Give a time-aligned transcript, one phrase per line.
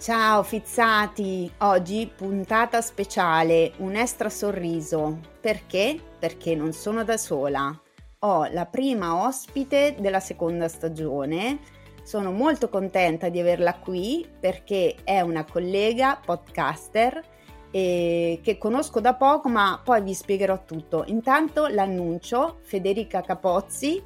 [0.00, 1.52] Ciao fizzati!
[1.58, 5.18] Oggi puntata speciale, un extra sorriso.
[5.38, 6.00] Perché?
[6.18, 7.78] Perché non sono da sola.
[8.20, 11.58] Ho la prima ospite della seconda stagione.
[12.02, 17.22] Sono molto contenta di averla qui perché è una collega podcaster
[17.70, 21.04] che conosco da poco, ma poi vi spiegherò tutto.
[21.08, 24.02] Intanto l'annuncio, Federica Capozzi,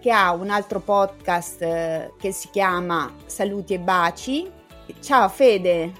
[0.00, 4.60] che ha un altro podcast eh, che si chiama Saluti e Baci.
[5.00, 5.92] Ciao Fede!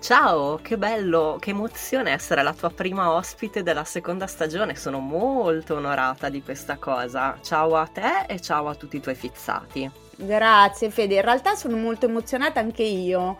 [0.00, 5.76] Ciao, che bello, che emozione essere la tua prima ospite della seconda stagione, sono molto
[5.76, 7.38] onorata di questa cosa.
[7.40, 9.88] Ciao a te e ciao a tutti i tuoi fizzati.
[10.16, 13.38] Grazie Fede, in realtà sono molto emozionata anche io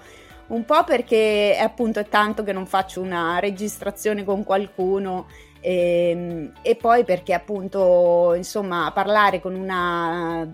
[0.49, 5.27] un po' perché appunto è tanto che non faccio una registrazione con qualcuno
[5.61, 10.47] e, ehm, e poi perché appunto insomma parlare con una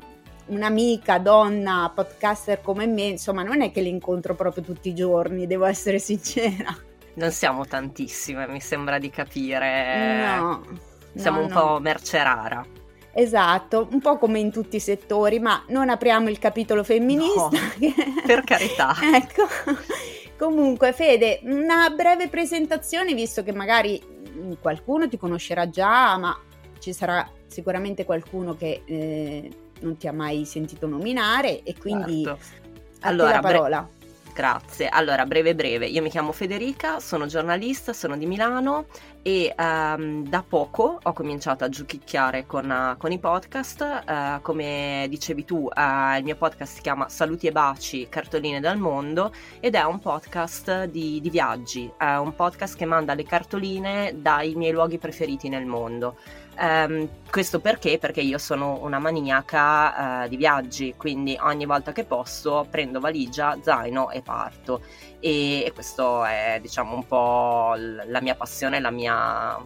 [0.49, 5.47] un'amica, donna, podcaster come me, insomma, non è che li incontro proprio tutti i giorni,
[5.47, 6.77] devo essere sincera.
[7.15, 10.37] Non siamo tantissime, mi sembra di capire.
[10.37, 10.63] No.
[11.15, 11.61] Siamo no, un no.
[11.61, 12.65] po' merce rara.
[13.13, 17.49] Esatto, un po' come in tutti i settori, ma non apriamo il capitolo femminista.
[17.51, 17.93] No,
[18.25, 18.95] per carità.
[19.13, 19.47] ecco.
[20.39, 24.01] Comunque, Fede, una breve presentazione, visto che magari
[24.61, 26.39] qualcuno ti conoscerà già, ma
[26.79, 29.51] ci sarà sicuramente qualcuno che eh,
[29.81, 32.67] non ti ha mai sentito nominare e quindi Certo.
[33.01, 33.89] Allora, la bre- parola.
[34.35, 34.89] Grazie.
[34.89, 38.87] Allora, breve breve, io mi chiamo Federica, sono giornalista, sono di Milano
[39.21, 43.81] e ehm, da poco ho cominciato a giochicchiare con, eh, con i podcast.
[44.09, 48.79] eh, come dicevi tu, eh, il mio podcast si chiama Saluti e baci, cartoline dal
[48.79, 54.15] mondo ed è un podcast di, di viaggi, è un podcast che manda le cartoline
[54.19, 56.17] dai miei luoghi preferiti nel mondo.
[56.61, 57.99] Ehm, questo perché?
[57.99, 63.57] Perché io sono una maniaca eh, di viaggi, quindi ogni volta che posso prendo valigia,
[63.63, 64.83] zaino e parto.
[65.21, 69.57] E, e questo è, diciamo, un po' l- la mia passione, la mia,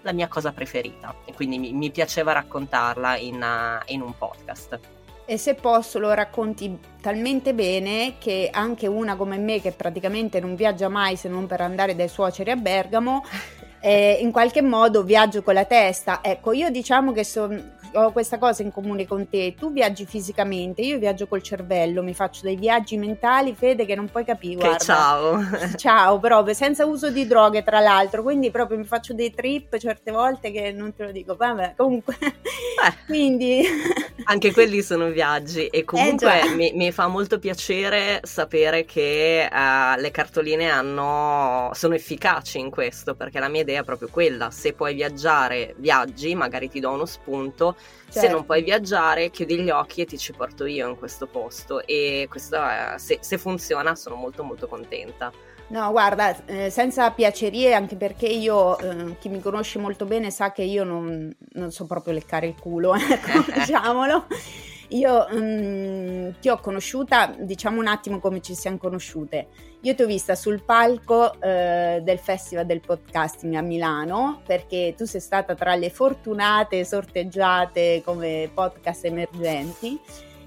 [0.00, 1.14] la mia cosa preferita.
[1.26, 4.78] E quindi mi, mi piaceva raccontarla in, eh, in un podcast.
[5.26, 10.56] E se posso lo racconti talmente bene che anche una come me che praticamente non
[10.56, 13.24] viaggia mai se non per andare dai suoceri a Bergamo,
[13.80, 16.20] eh, in qualche modo viaggio con la testa.
[16.22, 19.54] Ecco, io diciamo che so- ho questa cosa in comune con te.
[19.58, 24.08] Tu viaggi fisicamente, io viaggio col cervello, mi faccio dei viaggi mentali, Fede, che non
[24.08, 24.58] puoi capire.
[24.60, 24.84] Che guarda.
[24.84, 25.40] ciao!
[25.76, 30.10] Ciao, proprio senza uso di droghe, tra l'altro, quindi proprio mi faccio dei trip certe
[30.12, 31.34] volte che non te lo dico.
[31.34, 32.94] Vabbè, comunque, Eh.
[33.06, 33.64] quindi
[34.24, 40.00] Anche quelli sono viaggi e comunque Eh, mi, mi fa molto piacere sapere che eh,
[40.00, 44.72] le cartoline hanno, sono efficaci in questo, perché la mia idea è proprio quella, se
[44.72, 47.76] puoi viaggiare, viaggi, magari ti do uno spunto,
[48.08, 48.36] se Certo.
[48.36, 52.26] non puoi viaggiare, chiudi gli occhi e ti ci porto io in questo posto e
[52.28, 55.32] questo è- se, se funziona sono molto molto contenta.
[55.70, 60.50] No, guarda, eh, senza piacerie, anche perché io, eh, chi mi conosce molto bene sa
[60.50, 64.26] che io non, non so proprio leccare il culo, ecco, diciamolo.
[64.88, 69.46] Io mm, ti ho conosciuta, diciamo un attimo come ci siamo conosciute.
[69.82, 75.04] Io ti ho vista sul palco eh, del Festival del Podcasting a Milano, perché tu
[75.04, 80.00] sei stata tra le fortunate sorteggiate come podcast emergenti.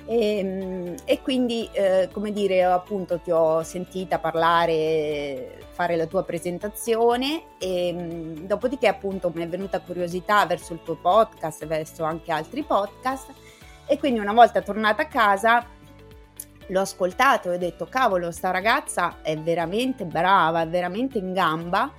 [0.05, 6.23] E, mm, e quindi, eh, come dire, appunto ti ho sentita parlare, fare la tua
[6.23, 12.31] presentazione e mm, dopodiché appunto mi è venuta curiosità verso il tuo podcast, verso anche
[12.31, 13.31] altri podcast
[13.85, 15.65] e quindi una volta tornata a casa
[16.67, 21.91] l'ho ascoltato e ho detto cavolo, sta ragazza è veramente brava, è veramente in gamba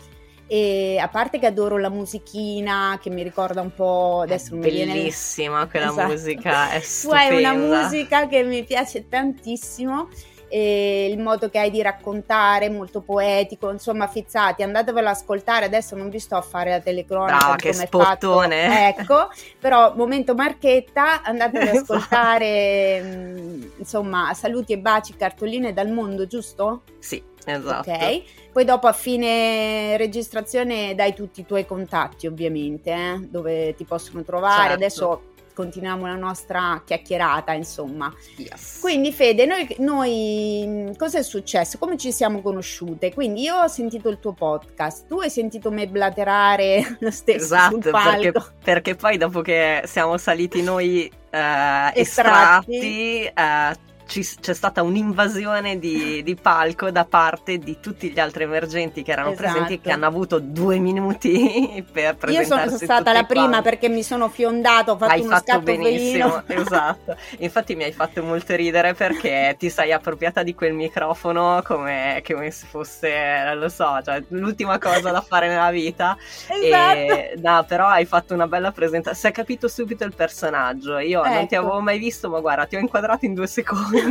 [0.47, 4.71] e a parte che adoro la musichina che mi ricorda un po' adesso non mi
[4.71, 6.09] viene Bellissima quella Esatto.
[6.09, 7.25] musica, è tu stupenda.
[7.25, 10.09] hai una musica che mi piace tantissimo
[10.47, 15.97] e il modo che hai di raccontare molto poetico insomma fizzati andatevelo ad ascoltare adesso
[15.97, 18.05] non vi sto a fare la telecronaca Brava, che come è fatto.
[18.29, 18.89] spottone.
[18.89, 26.27] ecco però momento marchetta andatelo ad ascoltare mm, insomma saluti e baci cartoline dal mondo
[26.27, 26.83] giusto?
[26.99, 27.91] Sì, esatto.
[27.91, 33.85] ok poi dopo a fine registrazione dai tutti i tuoi contatti ovviamente eh, dove ti
[33.85, 34.75] possono trovare Certo.
[34.75, 35.23] adesso
[35.55, 38.13] continuiamo la nostra chiacchierata, insomma.
[38.37, 38.81] Yes.
[38.81, 41.79] Quindi Fede, noi, noi cosa è successo?
[41.79, 43.15] Come ci siamo conosciute?
[43.15, 47.81] Quindi io ho sentito il tuo podcast, tu hai sentito me blaterare lo stesso esatto,
[47.81, 48.21] sul palco.
[48.21, 55.79] Perché, perché poi dopo che siamo saliti noi eh, estratti, estratti eh, c'è stata un'invasione
[55.79, 59.51] di, di, palco da parte di tutti gli altri emergenti che erano esatto.
[59.51, 63.69] presenti che hanno avuto due minuti per presentarsi Io sono stata la prima quanti.
[63.69, 66.63] perché mi sono fiondato, ho fatto hai uno fatto scatto benissimo, felino.
[66.63, 67.17] esatto.
[67.39, 72.51] Infatti mi hai fatto molto ridere perché ti sei appropriata di quel microfono come, come
[72.51, 76.17] se fosse, non lo so, cioè, l'ultima cosa da fare nella vita.
[76.65, 76.99] Esatto.
[76.99, 80.99] E, no, però hai fatto una bella presentazione, si è capito subito il personaggio.
[80.99, 81.35] Io ecco.
[81.35, 81.65] non ti Ecco.
[81.65, 84.04] avevo mai visto, ma guarda, ti ho inquadrato in due secondi.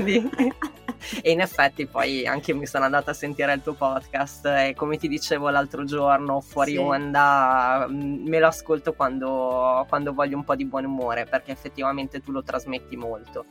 [1.22, 4.74] E in effetti poi anche io mi sono andata a sentire il tuo podcast e
[4.75, 6.78] come ti dicevo l'altro giorno fuori Sì.
[6.78, 12.22] onda mh, me lo ascolto quando, quando voglio un po' di buon umore perché effettivamente
[12.22, 13.45] tu lo trasmetti molto.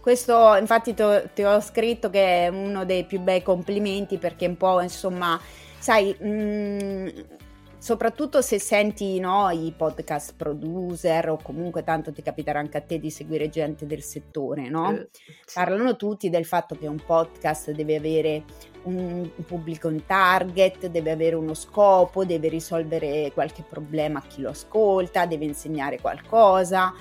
[0.00, 4.46] Questo infatti ti ho, ti ho scritto che è uno dei più bei complimenti perché
[4.46, 5.40] un po' insomma,
[5.78, 7.24] sai, mh,
[7.82, 13.00] soprattutto se senti no, i podcast producer o comunque tanto ti capiterà anche a te
[13.00, 14.92] di seguire gente del settore, no?
[14.92, 15.32] Eh, sì.
[15.52, 18.44] Parlano tutti del fatto che un podcast deve avere
[18.84, 24.50] un pubblico in target, deve avere uno scopo, deve risolvere qualche problema a chi lo
[24.50, 26.94] ascolta, deve insegnare qualcosa.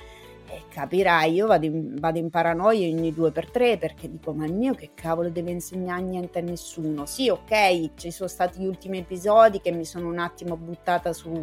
[0.54, 4.46] E capirai, io vado in, vado in paranoia ogni due per tre perché dico, ma
[4.46, 7.06] il mio che cavolo deve insegnare niente a nessuno?
[7.06, 11.42] Sì, ok, ci sono stati gli ultimi episodi che mi sono un attimo buttata su,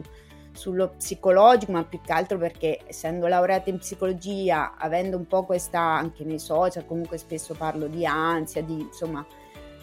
[0.53, 5.81] sullo psicologico, ma più che altro perché essendo laureata in psicologia, avendo un po' questa,
[5.81, 9.27] anche nei social, comunque spesso parlo di ansia, di insomma,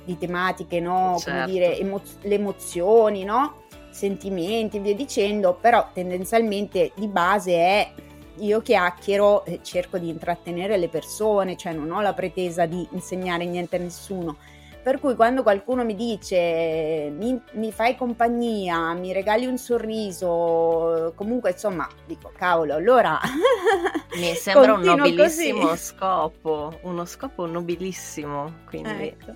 [0.04, 1.20] di tematiche, no?
[1.24, 1.52] Come Certo.
[1.52, 3.64] dire, emo- le emozioni, no?
[3.90, 7.94] Sentimenti e via dicendo, però tendenzialmente di base è
[8.38, 13.46] io chiacchiero e cerco di intrattenere le persone, cioè non ho la pretesa di insegnare
[13.46, 14.38] niente a nessuno.
[14.82, 21.52] Per cui quando qualcuno mi dice mi, mi fai compagnia, mi regali un sorriso, comunque
[21.52, 23.20] insomma dico cavolo, allora
[24.16, 25.78] Mi sembra un nobilissimo così.
[25.78, 29.34] scopo, uno scopo nobilissimo, quindi Ecco.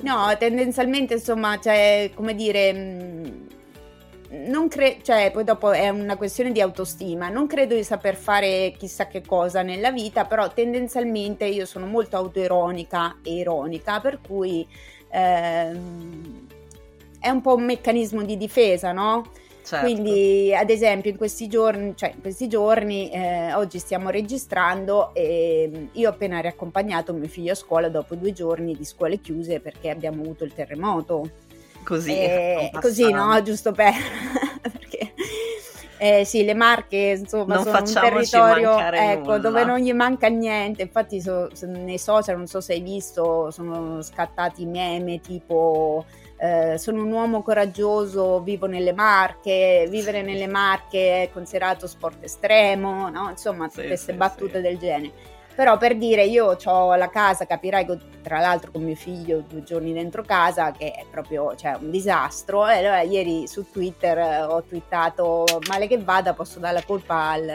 [0.00, 3.46] No, tendenzialmente insomma, cioè, come dire, mh,
[4.30, 8.74] non credo, cioè, poi dopo è una questione di autostima, non credo di saper fare
[8.76, 14.66] chissà che cosa nella vita, però tendenzialmente io sono molto autoironica e ironica, per cui
[15.10, 16.46] ehm,
[17.20, 19.24] è un po' un meccanismo di difesa, no?
[19.68, 19.84] certo.
[19.84, 25.88] Quindi, ad esempio, in questi giorni, cioè in questi giorni, eh, oggi stiamo registrando e
[25.92, 29.90] io ho appena riaccompagnato mio figlio a scuola dopo due giorni di scuole chiuse perché
[29.90, 31.30] abbiamo avuto il terremoto.
[31.88, 33.40] Così, Eh, così, no?
[33.42, 33.92] Giusto per...
[34.60, 35.14] perché...
[36.00, 39.38] Eh, sì, le Marche insomma Non sono un territorio ecco, nulla.
[39.38, 40.82] dove non gli manca niente.
[40.82, 46.04] Infatti, so- nei social, non so se hai visto, sono scattati meme tipo
[46.36, 53.08] eh, sono un uomo coraggioso, vivo nelle Marche, vivere nelle Marche è considerato sport estremo,
[53.10, 53.30] no?
[53.30, 54.62] insomma, Sì, queste sì, battute sì.
[54.62, 55.12] del genere.
[55.58, 57.84] Però per dire, io ho la casa, capirai,
[58.22, 62.68] tra l'altro con mio figlio due giorni dentro casa, che è proprio cioè, un disastro.
[62.68, 67.30] E allora ieri su Twitter eh, ho twittato, male che vada, posso dare la colpa
[67.30, 67.48] al,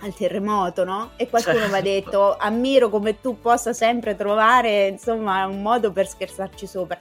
[0.00, 1.10] al terremoto, no?
[1.16, 1.88] E qualcuno mi ha Certo.
[1.88, 7.00] detto, ammiro come tu possa sempre trovare, insomma, un modo per scherzarci sopra.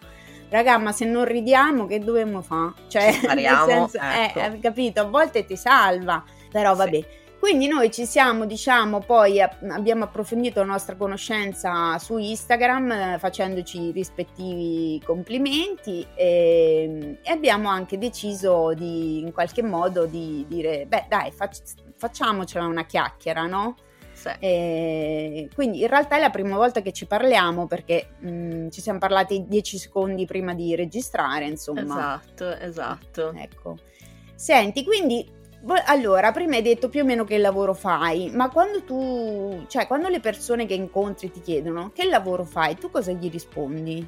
[0.49, 2.71] Raga, ma se non ridiamo, che dobbiamo fare?
[2.87, 4.39] Cioè, Ci spariamo, senso, ecco.
[4.39, 5.01] eh, capito?
[5.01, 7.05] A volte ti salva, però Sì.
[7.45, 13.81] Quindi noi ci siamo, diciamo, poi abbiamo approfondito la nostra conoscenza su Instagram eh, facendoci
[13.83, 21.05] i rispettivi complimenti e, e abbiamo anche deciso di, in qualche modo, di dire, beh
[21.07, 23.75] dai, fac- facciamocela una chiacchiera, no?
[24.11, 24.31] Sì.
[24.39, 28.97] E quindi in realtà è la prima volta che ci parliamo perché mh, ci siamo
[28.97, 32.19] parlati dieci secondi prima di registrare, insomma.
[32.23, 33.33] Esatto, esatto.
[33.35, 33.77] Ecco.
[34.33, 35.43] Senti, quindi
[35.85, 40.09] allora, prima hai detto più o meno che lavoro fai, ma quando tu, cioè quando
[40.09, 44.07] le persone che incontri ti chiedono che lavoro fai, tu cosa gli rispondi?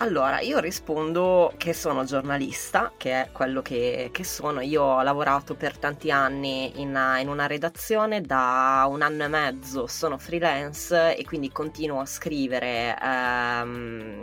[0.00, 4.60] Allora, io rispondo che sono giornalista, che è quello che, che sono.
[4.60, 9.88] Io ho lavorato per tanti anni in, in una redazione, da un anno e mezzo
[9.88, 14.22] sono freelance e quindi continuo a scrivere ehm,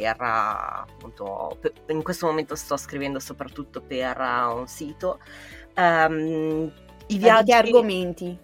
[0.00, 5.18] per, appunto, per- in questo momento sto scrivendo soprattutto per eh, un sito.
[5.74, 6.72] Ehm,
[7.06, 7.50] I viaggi...
[7.50, 8.38] che argomenti?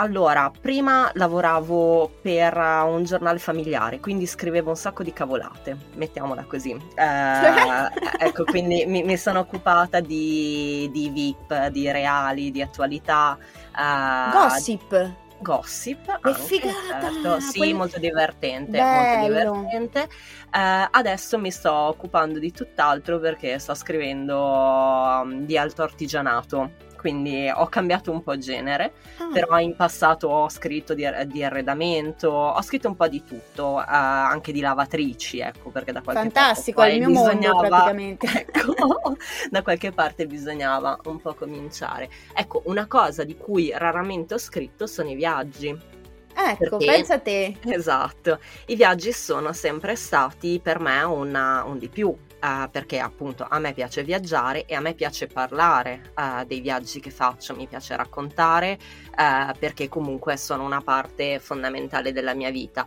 [0.00, 6.76] allora, prima lavoravo per un giornale familiare, quindi scrivevo un sacco di cavolate, mettiamola così.
[6.98, 13.38] Eh, ecco, quindi mi, mi, sono occupata di, di, VIP, di reali, di attualità.
[13.76, 15.27] Eh, Gossip.
[15.40, 17.10] Gossip, che figata!
[17.10, 17.40] Certo.
[17.40, 17.72] Sì, Quelli...
[17.72, 20.08] molto divertente, molto divertente.
[20.52, 27.50] Uh, adesso mi sto occupando di tutt'altro perché sto scrivendo um, di alto artigianato quindi
[27.50, 29.30] ho cambiato un po' genere, ah.
[29.32, 33.82] però in passato ho scritto di, di, arredamento, ho scritto un po' di tutto, uh,
[33.86, 37.00] anche di lavatrici, ecco, perché da qualche Fantastico, parte...
[37.00, 38.26] Fantastico, il mio mondo praticamente.
[38.58, 39.16] Ecco,
[39.50, 42.10] da qualche parte bisognava un po' cominciare.
[42.34, 45.68] Ecco, una cosa di cui raramente ho scritto sono i viaggi.
[45.68, 47.56] Ecco, perché, pensa a te.
[47.64, 53.46] Esatto, i viaggi sono sempre stati per me una, un di più, uh, perché appunto
[53.48, 57.66] a me piace viaggiare e a me piace parlare uh, dei viaggi che faccio, mi
[57.66, 58.78] piace raccontare
[59.10, 62.86] uh, perché comunque sono una parte fondamentale della mia vita.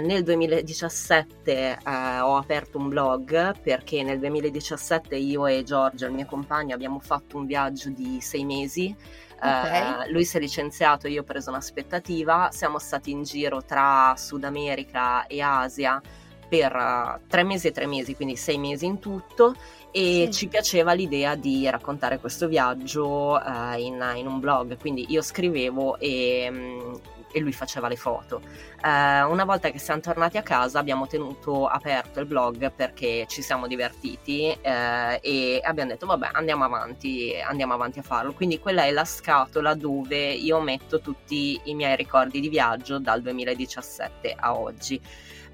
[0.00, 6.74] nel 2017 ho aperto un blog perché nel 2017 io e Giorgio, il mio compagno,
[6.74, 8.94] abbiamo fatto un viaggio di sei mesi.
[9.40, 10.10] Okay.
[10.10, 15.28] Lui si è licenziato, io ho preso un'aspettativa, siamo stati in giro tra Sud America
[15.28, 16.02] e Asia
[16.48, 19.54] per uh, tre mesi e tre mesi, quindi sei mesi in tutto
[19.90, 20.32] e sì.
[20.32, 25.98] ci piaceva l'idea di raccontare questo viaggio uh, in, in, un blog, quindi io scrivevo
[25.98, 27.00] e, um,
[27.32, 28.40] e lui faceva le foto.
[28.82, 33.42] Uh, una volta che siamo tornati a casa abbiamo tenuto aperto il blog perché ci
[33.42, 38.32] siamo divertiti uh, e abbiamo detto vabbè andiamo avanti, andiamo avanti a farlo.
[38.34, 43.22] Quindi quella è la scatola dove io metto tutti i miei ricordi di viaggio dal
[43.22, 45.00] 2017 a oggi.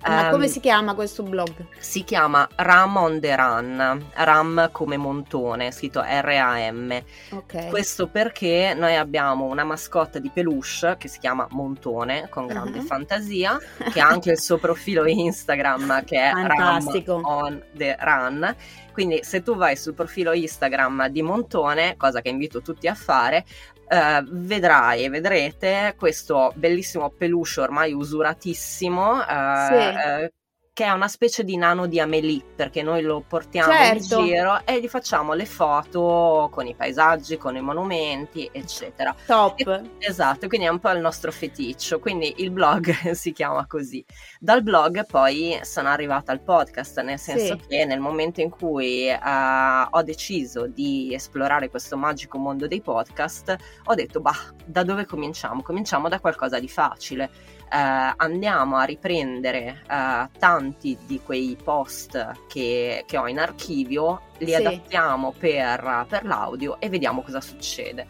[0.06, 1.66] Ma um, come si chiama questo blog?
[1.78, 7.02] Si chiama Ram on the Run, Ram come montone, scritto R-A-M.
[7.30, 7.68] Okay.
[7.68, 12.84] Questo perché noi abbiamo una mascotta di peluche che si chiama Montone, con grande uh-huh.
[12.84, 13.58] fantasia,
[13.92, 17.14] che ha anche il suo profilo Instagram che è Fantastico.
[17.14, 18.56] Ram on the Run.
[18.92, 23.44] Quindi se tu vai sul profilo Instagram di Montone, cosa che invito tutti a fare,
[23.86, 29.74] Uh, vedrai e vedrete questo bellissimo peluche ormai usuratissimo uh, sì.
[29.74, 30.28] uh,
[30.75, 34.19] che è una specie di nano di Amelie, perché noi lo portiamo certo.
[34.19, 39.14] in giro e gli facciamo le foto con i paesaggi, con i monumenti, eccetera.
[39.25, 39.61] Top.
[39.61, 44.04] E, esatto, quindi è un po' il nostro feticcio, quindi il blog si chiama così.
[44.40, 47.69] Dal blog poi sono arrivata al podcast, nel senso sì.
[47.69, 53.57] che nel momento in cui uh, ho deciso di esplorare questo magico mondo dei podcast,
[53.85, 55.62] ho detto, bah, da dove cominciamo?
[55.62, 57.31] Cominciamo da qualcosa di facile
[57.76, 64.54] andiamo a riprendere eh, tanti di quei post che, che ho in archivio, li sì.
[64.54, 68.07] adattiamo per, per, l'audio e vediamo cosa succede.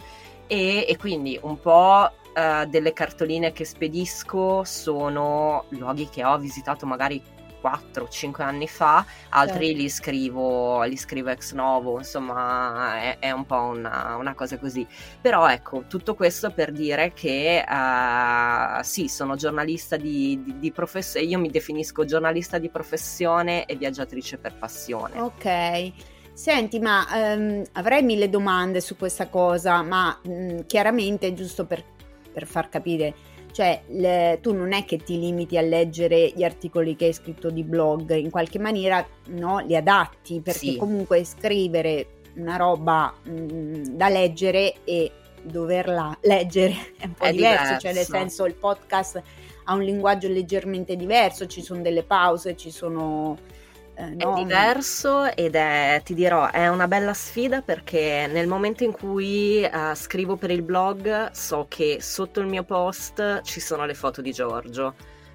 [0.46, 6.84] E, e quindi un po' Uh, delle cartoline che spedisco sono luoghi che ho visitato
[6.84, 7.22] magari
[7.64, 9.80] 4-5 anni fa, altri certo.
[9.80, 14.86] li, scrivo, li scrivo ex novo, insomma è, è un po' una, una, cosa così.
[15.20, 21.26] Però ecco, tutto questo per dire che uh, sì, sono giornalista di, di, di professione,
[21.26, 25.20] io mi definisco giornalista di professione e viaggiatrice per passione.
[25.20, 25.92] Ok.
[26.34, 31.84] Senti, ma um, avrei mille domande su questa cosa, ma um, chiaramente giusto per,
[32.32, 33.14] per far capire
[33.54, 37.50] cioè, le, tu non è che ti limiti a leggere gli articoli che hai scritto
[37.50, 40.76] di blog, in qualche maniera no, li adatti, perché sì.
[40.76, 47.30] comunque scrivere una roba mh, mm, da leggere e doverla leggere è un po' è
[47.30, 49.22] diverso, diverso, cioè nel senso il podcast
[49.66, 53.38] ha un linguaggio leggermente diverso, ci sono delle pause, ci sono
[53.96, 54.34] eh, no.
[54.34, 59.68] È diverso ed è, ti dirò, è una bella sfida perché nel momento in cui
[59.70, 64.20] uh, scrivo per il blog so che sotto il mio post ci sono le foto
[64.20, 64.94] di Giorgio.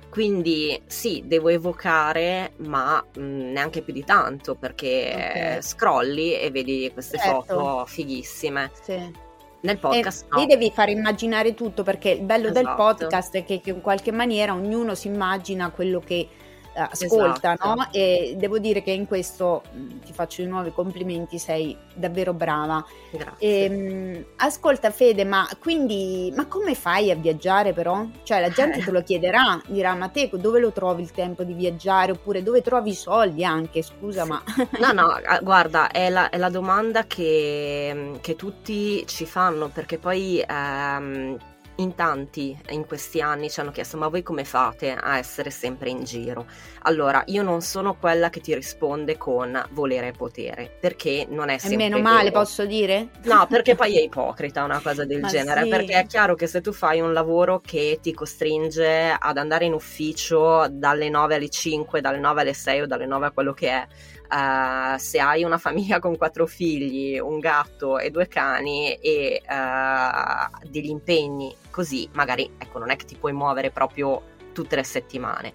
[0.09, 5.61] Quindi sì, devo evocare, ma mh, mm, neanche più di tanto perché okay.
[5.61, 7.43] scrolli e vedi queste certo.
[7.43, 8.71] foto fighissime.
[8.81, 9.27] Sì.
[9.61, 10.45] Nel podcast e, no.
[10.45, 12.65] devi far immaginare tutto perché il bello esatto.
[12.65, 16.27] del podcast è che, che in qualche maniera ognuno si immagina quello che
[16.75, 17.75] ascolta, esatto.
[17.75, 17.87] no?
[17.91, 22.33] E devo dire che in questo mm, ti faccio di nuovo i complimenti, sei davvero
[22.33, 22.83] brava.
[23.11, 23.35] Grazie.
[23.39, 28.05] E, ehm, ascolta Fede, ma quindi, ma come fai a viaggiare però?
[28.23, 31.53] Cioè la gente te lo chiederà, dirà, ma te dove lo trovi il tempo di
[31.53, 32.11] viaggiare?
[32.11, 34.29] Oppure dove trovi i soldi anche, scusa, sì.
[34.29, 34.43] ma...
[34.79, 40.43] no, no, guarda, è la, è la domanda che, che, tutti ci fanno, perché poi...
[40.47, 41.37] Um,
[41.79, 45.89] in tanti in questi anni ci hanno chiesto ma voi come fate a essere sempre
[45.89, 46.45] in giro?
[46.83, 51.57] Allora, io non sono quella che ti risponde con volere e potere, perché non è
[51.57, 53.09] sempre E meno male, posso dire?
[53.23, 55.69] No, perché poi è ipocrita una cosa del genere, sì.
[55.69, 59.73] perché è chiaro che se tu fai un lavoro che ti costringe ad andare in
[59.73, 63.69] ufficio dalle 9 alle 5, dalle 9 alle 6 o dalle 9 a quello che
[63.69, 63.87] è,
[64.31, 70.67] Uh, se hai una famiglia con quattro figli, un gatto e due cani e uh,
[70.69, 74.21] degli impegni così, magari ecco, non è che ti puoi muovere proprio
[74.53, 75.53] tutte le settimane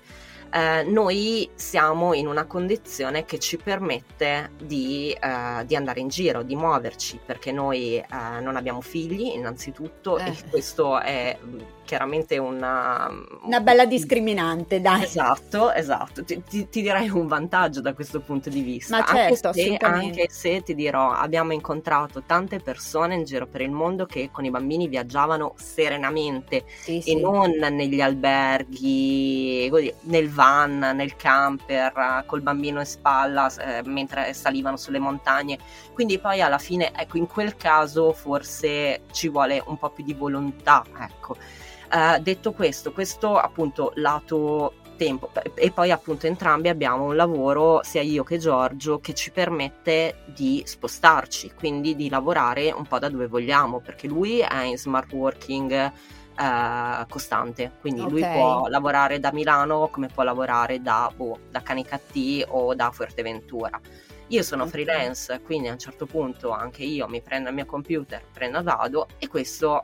[0.55, 6.45] eh, noi siamo in una condizione che ci permette di, eh, di andare in giro,
[6.45, 8.07] di muoverci, perché noi eh,
[8.41, 10.49] non abbiamo figli innanzitutto e eh.
[10.49, 11.37] questo è
[11.85, 13.11] chiaramente una...
[13.43, 15.05] Una bella discriminante, dai.
[15.05, 16.25] Esatto, esatto.
[16.25, 18.99] Ti, ti, ti, direi un vantaggio da questo punto di vista.
[18.99, 23.61] Ma certo, anche se, anche se ti dirò, abbiamo incontrato tante persone in giro per
[23.61, 27.21] il mondo che con i bambini viaggiavano serenamente sì, e sì.
[27.21, 29.71] non negli alberghi,
[30.03, 35.59] nel van, nel camper, col bambino in spalla eh, mentre salivano sulle montagne.
[35.93, 40.15] Quindi poi alla fine, ecco, in quel caso forse ci vuole un po' più di
[40.15, 41.37] volontà, ecco.
[41.93, 48.03] Uh, detto questo, questo appunto lato tempo e poi appunto entrambi abbiamo un lavoro sia
[48.03, 53.27] io che Giorgio che ci permette di spostarci quindi di lavorare un po' da dove
[53.27, 55.93] vogliamo perché lui è in smart working
[56.39, 58.13] uh, costante quindi okay.
[58.13, 63.81] lui può lavorare da Milano come può lavorare da, boh, da Canicattì o da Fuerteventura
[64.29, 68.23] io sono freelance quindi a un certo punto anche io mi prendo il mio computer
[68.33, 69.83] prendo vado e questo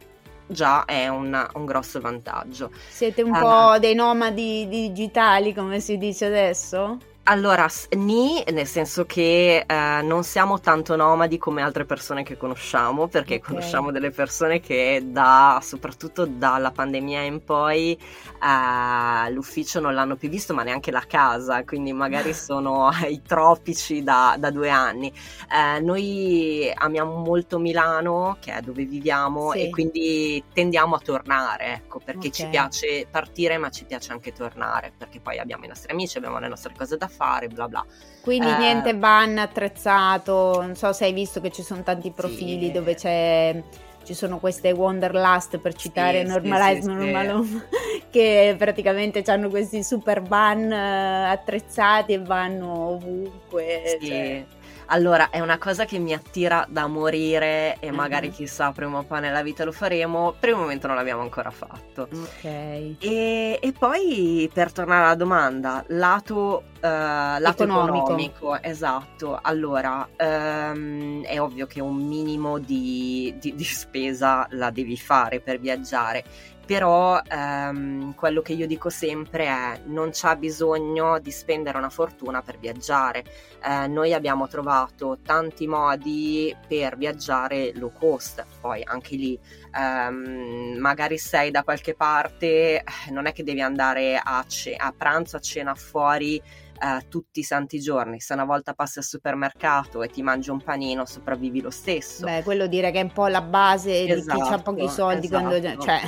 [0.50, 2.71] già è un, un grosso vantaggio.
[2.88, 6.99] Siete un uh, po' dei nomadi digitali, come si dice adesso?
[7.25, 13.07] Allora, ni, nel senso che eh, non siamo tanto nomadi come altre persone che conosciamo,
[13.07, 13.47] perché okay.
[13.47, 20.29] conosciamo delle persone che da, soprattutto dalla pandemia in poi eh, l'ufficio non l'hanno più
[20.29, 25.12] visto, ma neanche la casa, quindi magari sono ai tropici da, da due anni.
[25.53, 29.67] Eh, noi amiamo molto Milano, che è dove viviamo, sì.
[29.67, 32.33] e quindi tendiamo a tornare, ecco, perché okay.
[32.33, 36.41] ci piace partire, ma ci piace anche tornare, perché poi abbiamo i nostri amici, abbiamo
[36.41, 37.85] le nostre cose da fare fare, bla bla.
[38.23, 42.67] Quindi eh, niente ban attrezzato, non so se hai visto che ci sono tanti profili
[42.67, 42.73] sì.
[42.73, 43.62] dove c'è
[44.02, 47.62] ci sono queste Wanderlust per citare sì, Normalize sì, Normal sì,
[48.11, 53.99] che praticamente hanno questi super van eh, attrezzati e vanno ovunque.
[54.00, 54.07] Sì.
[54.07, 54.45] Cioè.
[54.93, 58.33] Allora, è una cosa che mi attira da morire e magari uh-huh.
[58.33, 60.35] chissà prima o poi nella vita lo faremo.
[60.39, 62.09] Per il momento non l'abbiamo ancora fatto.
[62.13, 62.45] Ok.
[62.45, 67.99] E, e poi per tornare alla domanda, lato, uh, lato economico.
[67.99, 68.63] economico.
[68.63, 69.39] esatto.
[69.41, 75.61] Allora, um, è ovvio che un minimo di, di, di spesa la devi fare per
[75.61, 76.25] viaggiare
[76.71, 82.43] però ehm, quello che io dico sempre è non c'è bisogno di spendere una fortuna
[82.43, 83.25] per viaggiare.
[83.61, 89.37] Eh, noi abbiamo trovato tanti modi per viaggiare low cost, poi anche lì
[89.76, 94.95] ehm, magari sei da qualche parte, eh, non è che devi andare a, ce- a
[94.97, 96.41] pranzo, a cena fuori
[96.83, 98.21] Uh, tutti i santi giorni.
[98.21, 102.25] Se una volta passi al supermercato e ti mangi un panino, sopravvivi lo stesso.
[102.25, 104.89] Beh, quello dire che è un po' la base esatto, di chi ha esatto, pochi
[104.89, 105.47] soldi esatto.
[105.47, 105.83] quando.
[105.83, 106.00] Cioè...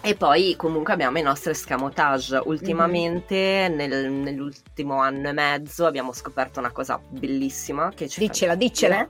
[0.00, 2.40] E poi comunque abbiamo i nostri escamotage.
[2.44, 3.76] Ultimamente, mm-hmm.
[3.76, 9.08] nel, nell'ultimo anno e mezzo, abbiamo scoperto una cosa bellissima che ci Diccela, diccela.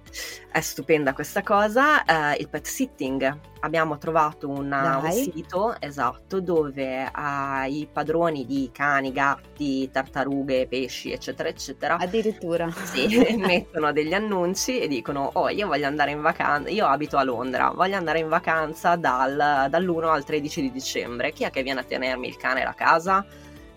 [0.51, 3.39] È stupenda questa cosa, uh, il pet sitting.
[3.61, 11.13] Abbiamo trovato una, un sito esatto dove uh, i padroni di cani, gatti, tartarughe, pesci,
[11.13, 13.07] eccetera, eccetera, addirittura sì,
[13.39, 16.69] mettono degli annunci e dicono: Oh, io voglio andare in vacanza.
[16.71, 21.33] Io abito a Londra, voglio andare in vacanza dal, dall'1 al 13 di dicembre.
[21.33, 23.25] Chi è che viene a tenermi il cane la casa?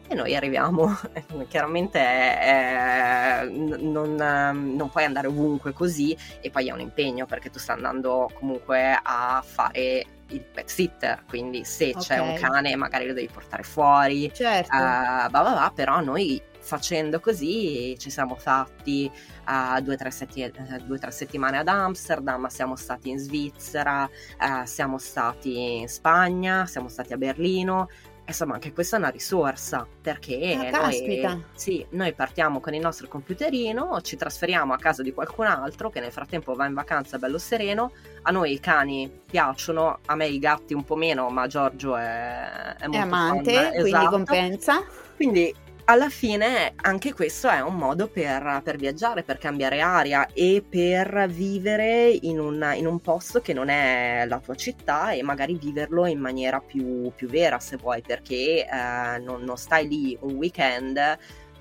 [0.08, 0.96] e noi arriviamo.
[1.50, 7.60] Chiaramente è, non, non, puoi andare ovunque così e poi è un impegno perché tu
[7.60, 12.02] stai andando comunque a fare il pet sitter, quindi se okay.
[12.02, 14.76] c'è un cane magari lo devi portare fuori, certo.
[14.76, 19.10] uh, bah, bah, bah, però noi facendo così ci siamo fatti
[19.48, 24.98] uh, due o tre, setti- tre, settimane ad Amsterdam, siamo stati in Svizzera, uh, siamo
[24.98, 27.88] stati in Spagna, siamo stati a Berlino,
[28.26, 33.08] insomma anche questa è una risorsa perché ah, noi, sì, noi, partiamo con il nostro
[33.08, 37.38] computerino, ci trasferiamo a casa di qualcun altro che nel frattempo va in vacanza bello
[37.38, 37.92] sereno,
[38.24, 42.76] a noi i cani piacciono, a me i gatti un po' meno, ma Giorgio è,
[42.80, 44.10] è molto è amante, fan, quindi esatto.
[44.10, 44.84] compensa.
[45.16, 50.64] Quindi alla fine anche questo è un modo per, per viaggiare, per cambiare aria e
[50.68, 55.56] per vivere in un, in un, posto che non è la tua città e magari
[55.56, 60.34] viverlo in maniera più, più vera se vuoi, perché eh, non, non, stai lì un
[60.36, 61.00] weekend,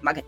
[0.01, 0.27] magari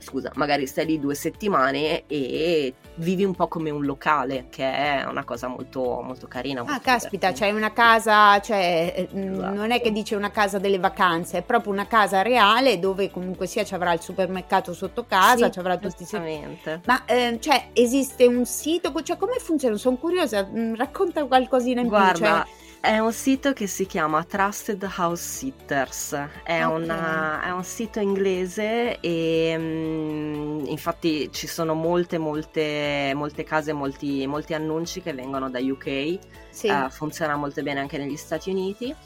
[0.00, 5.04] scusa, magari stai lì due settimane e vivi un po' come un locale, che è
[5.04, 6.62] una cosa molto, molto carina.
[6.62, 9.54] Molto ah, caspita, c'hai una casa, cioè eh, esatto.
[9.54, 13.46] non è che dice una casa delle vacanze, è proprio una casa reale dove comunque
[13.46, 16.06] sia ci avrà il supermercato sotto casa, sì, ci avrà tutti i
[16.86, 19.76] Ma eh, cioè esiste un sito, cioè come funziona?
[19.76, 22.24] Sono curiosa, mm, racconta qualcosina in Guarda, più.
[22.24, 22.68] Cioè...
[22.80, 26.82] È un sito che si chiama Trusted House Sitters, è, okay.
[26.82, 34.26] una, è un sito inglese e um, infatti ci sono molte, molte, molte case, molti,
[34.26, 36.68] molti annunci che vengono da UK, sì.
[36.68, 38.96] uh, funziona molto bene anche negli Stati Uniti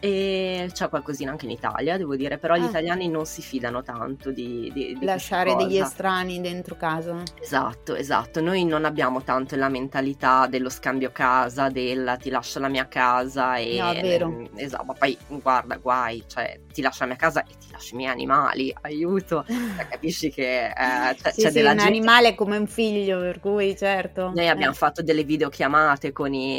[0.00, 2.68] e c'è qualcosina anche in Italia, devo dire, però gli ah.
[2.68, 7.22] italiani non si fidano tanto di, di, di lasciare degli estranei dentro casa.
[7.40, 8.40] Esatto, esatto.
[8.40, 13.56] Noi non abbiamo tanto la mentalità dello scambio casa, del ti lascio la mia casa
[13.56, 14.48] e no, è vero.
[14.56, 17.96] esatto, ma poi guarda, guai, cioè ti lascio la mia casa e ti lascio i
[17.96, 19.44] miei animali, aiuto.
[19.76, 21.92] Cioè, capisci che eh, c'è, sì, c'è sì, della un gente...
[21.92, 24.32] animale come un figlio, per cui certo.
[24.34, 24.76] Noi abbiamo eh.
[24.76, 26.56] fatto delle videochiamate con i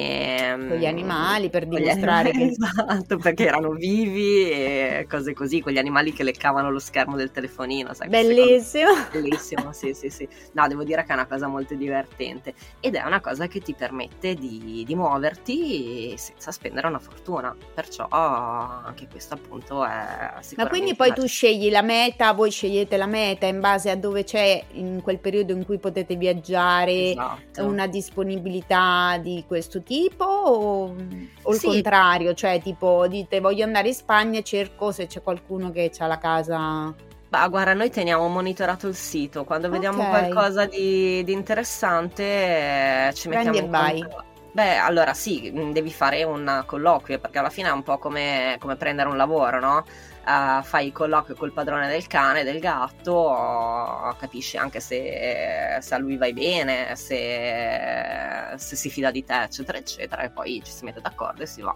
[0.67, 6.13] con gli animali per dimostrare che esatto, perché erano vivi e cose così, quegli animali
[6.13, 7.93] che leccavano lo schermo del telefonino.
[7.93, 8.91] Sai, Bellissimo.
[9.11, 10.27] Bellissimo, sì, sì, sì.
[10.53, 13.73] No, devo dire che è una cosa molto divertente ed è una cosa che ti
[13.73, 17.53] permette di, di muoverti senza spendere una fortuna.
[17.73, 20.55] Perciò anche questo appunto è sicuramente...
[20.55, 24.23] Ma quindi poi tu scegli la meta, voi scegliete la meta in base a dove
[24.23, 27.65] c'è in quel periodo in cui potete viaggiare esatto.
[27.65, 30.95] una disponibilità di questo tipo o,
[31.41, 31.67] o il sì.
[31.67, 32.33] contrario?
[32.33, 36.17] Cioè tipo dite voglio andare in Spagna e cerco se c'è qualcuno che ha la
[36.17, 36.93] casa.
[37.29, 39.43] Bah, guarda, noi teniamo monitorato il sito.
[39.43, 40.31] Quando vediamo okay.
[40.31, 44.25] qualcosa di, di interessante, eh, ci Prendi mettiamo in contatto.
[44.57, 48.55] Beh, allora sì, mm, devi fare un colloquio perché alla fine è un po' come,
[48.59, 49.85] come prendere un lavoro, no?
[50.25, 55.97] Uh, fai il colloquio col padrone del cane, del gatto, capisci anche se, se, a
[55.97, 60.83] lui vai bene, se, se si fida di te, eccetera, eccetera, e poi ci si
[60.85, 61.75] mette d'accordo e si va.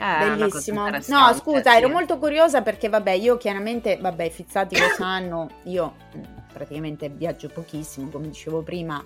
[0.00, 0.88] Eh, Bellissimo.
[0.88, 1.76] No, scusa, sì.
[1.76, 6.22] ero molto curiosa perché, vabbè, io chiaramente, vabbè, i fizzati lo sanno, io mm,
[6.54, 9.04] praticamente viaggio pochissimo, come dicevo prima.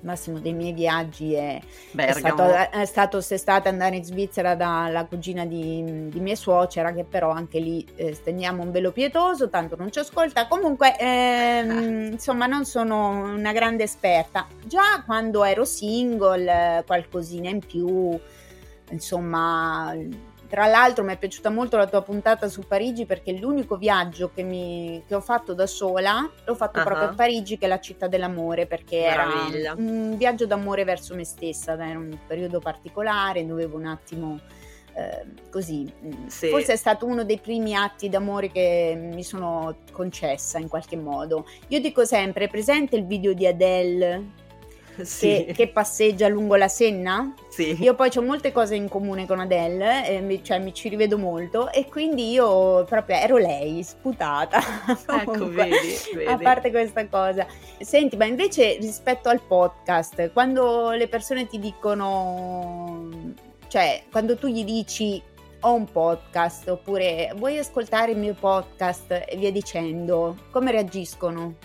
[0.00, 1.60] Il massimo dei miei viaggi è,
[1.96, 7.02] è stato, è stato st'estate andare in Svizzera dalla cugina di, di mia suocera, che
[7.02, 10.46] però anche lì eh, stendiamo un velo pietoso, tanto non ci ascolta.
[10.46, 14.46] Comunque, ehm, insomma, non sono una grande esperta.
[14.64, 18.16] Già quando ero single, qualcosina in più,
[18.90, 19.96] insomma
[20.48, 24.42] tra l'altro mi è piaciuta molto la tua puntata su Parigi perché l'unico viaggio che,
[24.42, 26.84] mi, che ho fatto da sola l'ho fatto uh-huh.
[26.84, 29.72] proprio a Parigi che è la città dell'amore perché Meraviglia.
[29.72, 34.40] era un viaggio d'amore verso me stessa, era un periodo particolare, dovevo un attimo
[34.94, 36.48] eh, così, mm, sì.
[36.48, 41.46] forse è stato uno dei primi atti d'amore che mi sono concessa in qualche modo.
[41.68, 44.46] Io dico sempre, presente il video di Adele
[45.04, 45.44] sì.
[45.46, 47.34] che, che, passeggia lungo la Senna.
[47.48, 47.76] Sì.
[47.80, 51.18] Io poi ho molte cose in comune con Adele, eh, mi, cioè mi ci rivedo
[51.18, 54.60] molto e quindi io proprio ero lei, sputata.
[55.20, 55.76] ecco, vedi,
[56.14, 56.26] vedi.
[56.26, 57.46] A parte questa cosa.
[57.78, 63.08] Senti, ma invece rispetto al podcast, quando le persone ti dicono,
[63.68, 65.22] cioè quando tu gli dici
[65.60, 71.56] ho un podcast oppure vuoi ascoltare il mio podcast e via dicendo, come reagiscono?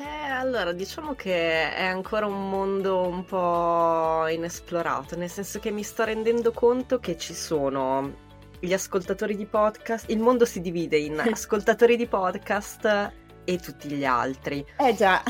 [0.00, 5.82] Eh, allora, diciamo che è ancora un mondo un po' inesplorato, nel senso che mi
[5.82, 11.20] sto rendendo conto che ci sono gli ascoltatori di podcast, il mondo si divide in
[11.30, 13.12] ascoltatori di podcast
[13.44, 14.64] e tutti gli altri.
[14.78, 15.22] Eh già.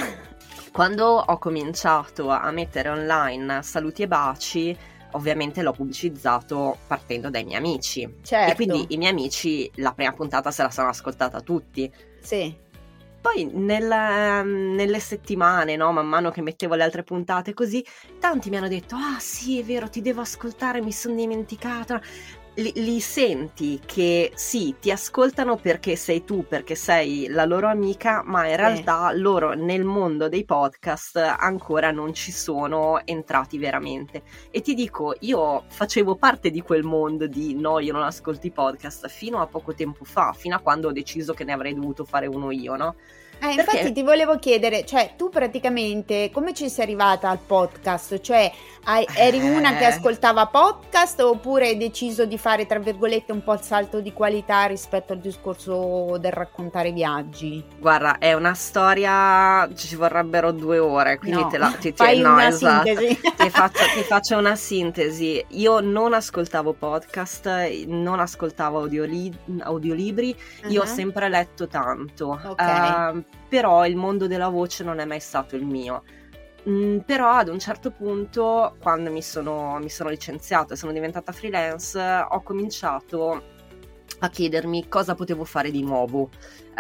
[0.71, 4.77] Quando ho cominciato a mettere online saluti e baci,
[5.13, 8.19] ovviamente l'ho pubblicizzato partendo dai miei amici.
[8.23, 8.53] Certo.
[8.53, 11.93] E quindi i miei amici la prima puntata se la sono ascoltata tutti.
[12.21, 12.69] Sì.
[13.21, 17.85] Poi nella, nelle settimane, no, man mano che mettevo le altre puntate così,
[18.19, 22.01] tanti mi hanno detto, ah sì è vero, ti devo ascoltare, mi sono dimenticata
[22.55, 28.23] li, li, senti che sì, ti ascoltano perché sei tu, perché sei la loro amica,
[28.25, 34.23] ma in realtà loro nel mondo dei podcast ancora non ci sono entrati veramente.
[34.51, 38.51] E ti dico, io facevo parte di quel mondo di no, io non ascolto i
[38.51, 42.05] podcast fino a poco tempo fa, fino a quando ho deciso che ne avrei dovuto
[42.05, 42.97] fare uno io, no?
[43.43, 48.21] Eh, infatti ti volevo chiedere, cioè tu praticamente come ci sei arrivata al podcast?
[48.21, 48.51] Cioè
[48.85, 49.87] hai- eri una che Eh.
[49.87, 54.65] ascoltava podcast oppure hai deciso di fare tra virgolette un po' il salto di qualità
[54.65, 57.65] rispetto al discorso del raccontare viaggi?
[57.79, 62.21] Guarda, è una storia, ci vorrebbero due ore, quindi No, te la ti, ti- fai
[62.21, 62.89] no, una esatto.
[63.41, 65.43] Ti faccio, ti faccio una sintesi.
[65.49, 67.47] Io non ascoltavo podcast,
[67.87, 70.37] non ascoltavo audioli- audiolibri,
[70.69, 70.87] io ho Ah.
[70.87, 72.61] sempre letto tanto, Ok.
[72.61, 76.03] Ehm, però il mondo della voce non è mai stato il mio.
[76.69, 81.33] Mm, però ad un certo punto, quando mi sono, mi sono licenziata e sono diventata
[81.33, 83.59] freelance, ho cominciato
[84.19, 86.29] a chiedermi cosa potevo fare di nuovo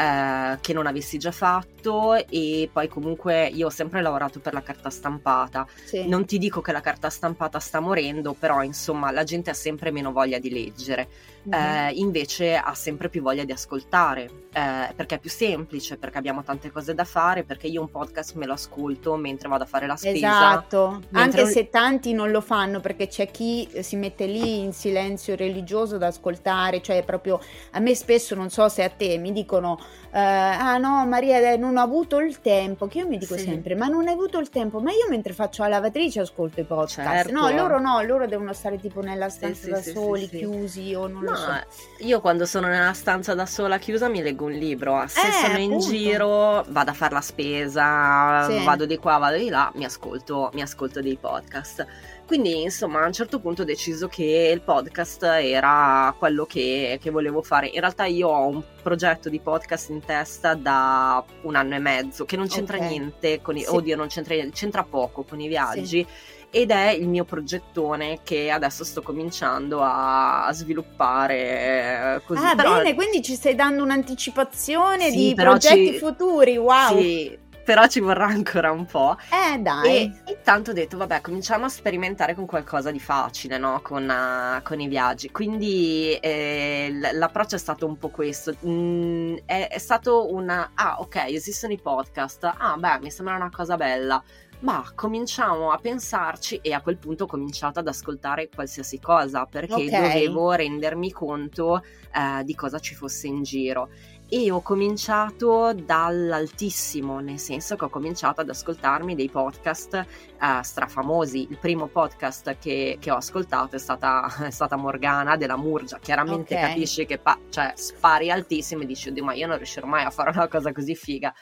[0.00, 4.62] eh, che non avessi già fatto e poi comunque io ho sempre lavorato per la
[4.62, 6.08] carta stampata Sì.
[6.08, 9.90] non ti dico che la carta stampata sta morendo, però insomma la gente ha sempre
[9.90, 11.08] meno voglia di leggere,
[11.42, 11.52] Mhm.
[11.54, 16.42] Eh, invece ha sempre più voglia di ascoltare, eh, perché è più semplice, perché abbiamo
[16.42, 19.86] tante cose da fare, perché io un podcast me lo ascolto mentre vado a fare
[19.86, 20.16] la spesa.
[20.16, 24.74] Esatto, anche un- se tanti non lo fanno perché c'è chi si mette lì in
[24.74, 29.32] silenzio religioso da ascoltare, cioè proprio a me spesso, non so se a te, mi
[29.32, 29.78] dicono
[30.12, 33.44] eh, ah no Maria eh, non ho avuto il tempo, che io mi dico Sì.
[33.44, 36.64] sempre ma non hai avuto il tempo, ma io mentre faccio la lavatrice ascolto i
[36.64, 37.32] podcast, Certo.
[37.32, 41.06] no loro no, loro devono stare tipo nella stanza sì, da sì, soli, chiusi o
[41.06, 41.52] non lo so.
[41.98, 45.58] Io quando sono nella stanza da sola chiusa mi leggo un libro, se Eh, sono
[45.58, 45.86] in appunto.
[45.88, 50.62] giro vado a fare la spesa, vado di qua, vado di là, mi ascolto, mi
[50.62, 51.86] ascolto dei podcast.
[52.30, 57.10] Quindi insomma a un certo punto ho deciso che il podcast era quello che, che
[57.10, 57.66] volevo fare.
[57.66, 62.24] In realtà io ho un progetto di podcast in testa da un anno e mezzo
[62.26, 62.84] che non c'entra Ok.
[62.88, 63.62] niente con i...
[63.62, 63.74] Sì.
[63.74, 66.06] Oddio, non c'entra niente, c'entra poco con i viaggi
[66.50, 72.44] ed è il mio progettone che adesso sto cominciando a sviluppare eh, così.
[72.44, 76.96] ah Però- bene, quindi ci stai dando un'anticipazione Sì, di progetti ci- futuri, wow.
[76.96, 77.36] Sì,
[77.70, 79.16] però ci vorrà ancora un po'.
[79.30, 80.12] Eh dai.
[80.24, 83.80] E intanto ho detto, vabbè, cominciamo a sperimentare con qualcosa di facile, no?
[83.80, 85.30] Con, eh, con i viaggi.
[85.30, 88.56] Quindi eh, l- l'approccio è stato un po' questo.
[88.66, 90.72] Mm, è, è stato una...
[90.74, 92.42] Ah, ok, esistono i podcast.
[92.42, 94.20] Ah, beh, mi sembra una cosa bella.
[94.62, 99.72] Ma cominciamo a pensarci e a quel punto ho cominciato ad ascoltare qualsiasi cosa perché
[99.72, 99.88] Ok.
[99.90, 103.88] dovevo rendermi conto eh, di cosa ci fosse in giro.
[104.32, 111.48] E ho cominciato dall'altissimo, nel senso che ho cominciato ad ascoltarmi dei podcast eh, strafamosi.
[111.50, 115.98] Il primo podcast che, che ho ascoltato è stata, è stata Morgana della Murgia.
[115.98, 116.60] Chiaramente Ok.
[116.60, 120.10] capisci che pa- cioè, spari altissimo e dici, "Oddio, ma io non riuscirò mai a
[120.10, 121.34] fare una cosa così figa.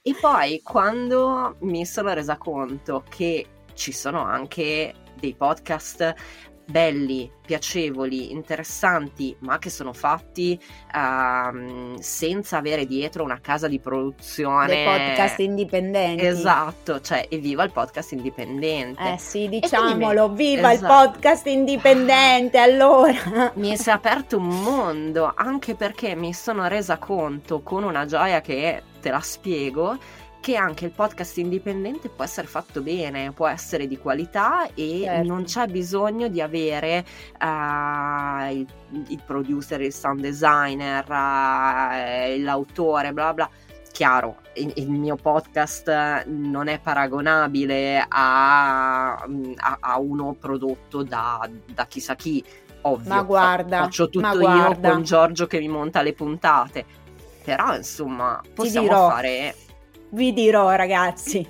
[0.00, 6.14] E poi quando mi sono resa conto che ci sono anche dei podcast
[6.66, 10.60] belli, piacevoli, interessanti, ma che sono fatti
[10.94, 14.66] ehm, senza avere dietro una casa di produzione.
[14.66, 16.26] Dei podcast indipendenti.
[16.26, 19.12] Esatto, cioè evviva il podcast indipendente.
[19.12, 21.10] Eh sì, diciamolo, mi- viva il esatto.
[21.10, 23.52] podcast indipendente allora.
[23.54, 28.40] Mi si è aperto un mondo, anche perché mi sono resa conto con una gioia
[28.40, 29.96] che te la spiego,
[30.46, 35.26] che anche il podcast indipendente può essere fatto bene, può essere di qualità e Certo.
[35.26, 37.04] non c'è bisogno di avere
[37.36, 38.66] eh, il,
[39.08, 41.04] il producer, il sound designer,
[41.92, 43.50] eh, l'autore, bla bla.
[43.90, 51.86] Chiaro, il, il mio podcast non è paragonabile a, a- a uno prodotto da, da
[51.86, 52.44] chissà chi,
[52.82, 53.12] ovvio.
[53.12, 54.90] Ma guarda, faccio tutto ma io guarda.
[54.92, 56.84] con Giorgio che mi monta le puntate.
[57.42, 59.08] Però insomma, possiamo dirò.
[59.08, 59.54] fare
[60.10, 61.46] Vi dirò ragazzi,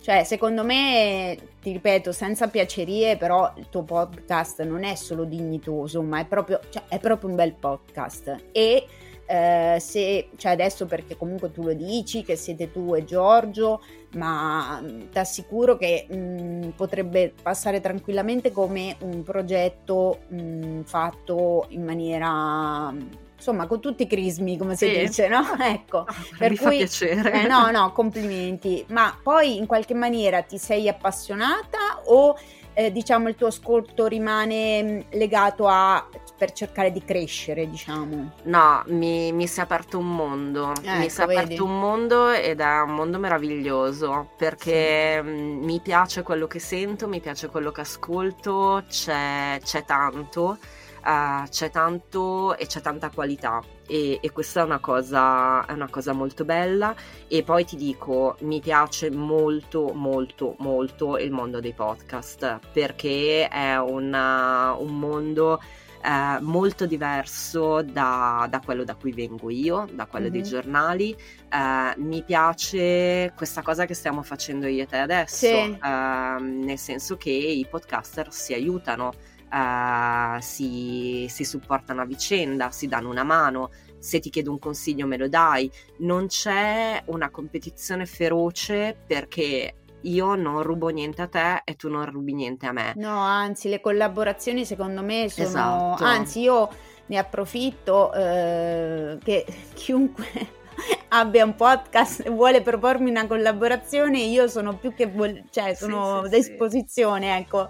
[0.00, 6.02] cioè secondo me, ti ripeto, senza piacerie, però il tuo podcast non è solo dignitoso,
[6.02, 8.44] ma è proprio, cioè, è proprio un bel podcast.
[8.52, 8.86] E
[9.26, 13.80] eh, se, cioè adesso perché comunque tu lo dici che siete tu e Giorgio,
[14.14, 14.82] ma
[15.12, 22.92] ti assicuro che mh, potrebbe passare tranquillamente come un progetto mh, fatto in maniera,
[23.40, 24.98] insomma, con tutti i crismi, come si Sì.
[24.98, 25.42] dice, no?
[25.60, 26.00] Ecco.
[26.06, 27.32] Ah, Per mi fa cui- piacere.
[27.42, 28.84] Eh, no, no, complimenti.
[28.88, 32.36] Ma poi in qualche maniera ti sei appassionata o
[32.74, 36.06] eh, diciamo il tuo ascolto rimane mh, legato a
[36.38, 38.32] per cercare di crescere, diciamo?
[38.44, 41.40] No, mi, mi si è aperto un mondo, mi Ecco, si è vedi.
[41.40, 47.08] aperto un mondo ed è un mondo meraviglioso perché mm, mi piace quello che sento,
[47.08, 50.56] mi piace quello che ascolto, c'è, c'è tanto,
[51.04, 55.88] eh, c'è tanto e c'è tanta qualità e, e questa è una, cosa, è una
[55.88, 56.94] cosa molto bella
[57.28, 63.78] e poi ti dico, mi piace molto molto molto il mondo dei podcast perché è
[63.78, 65.60] una- un mondo
[66.02, 70.34] eh, molto diverso da, da, quello da cui vengo io, da quello mm-hmm.
[70.34, 71.12] dei giornali.
[71.12, 75.54] Eh, mi piace questa cosa che stiamo facendo io e te adesso, sì.
[75.56, 79.12] eh, nel senso che i podcaster si aiutano.
[79.52, 85.08] Uh, si, si, supportano a vicenda, si danno una mano, se ti chiedo un consiglio
[85.08, 91.62] me lo dai, non c'è una competizione feroce perché io non rubo niente a te
[91.64, 92.92] e tu non rubi niente a me.
[92.96, 95.46] No, anzi, le collaborazioni secondo me sono...
[95.46, 96.04] Esatto.
[96.04, 96.68] Anzi, io
[97.06, 100.26] ne approfitto eh, che chiunque
[101.08, 105.06] abbia un podcast e vuole propormi una collaborazione, io sono più che...
[105.06, 107.42] Vol- cioè, sono sì, sì, a disposizione, sì.
[107.42, 107.68] ecco.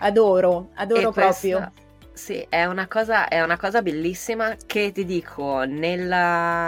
[0.00, 1.56] Adoro, adoro e proprio.
[1.58, 1.72] Questa
[2.20, 6.06] sì, è una, cosa, è una cosa bellissima che ti dico nel,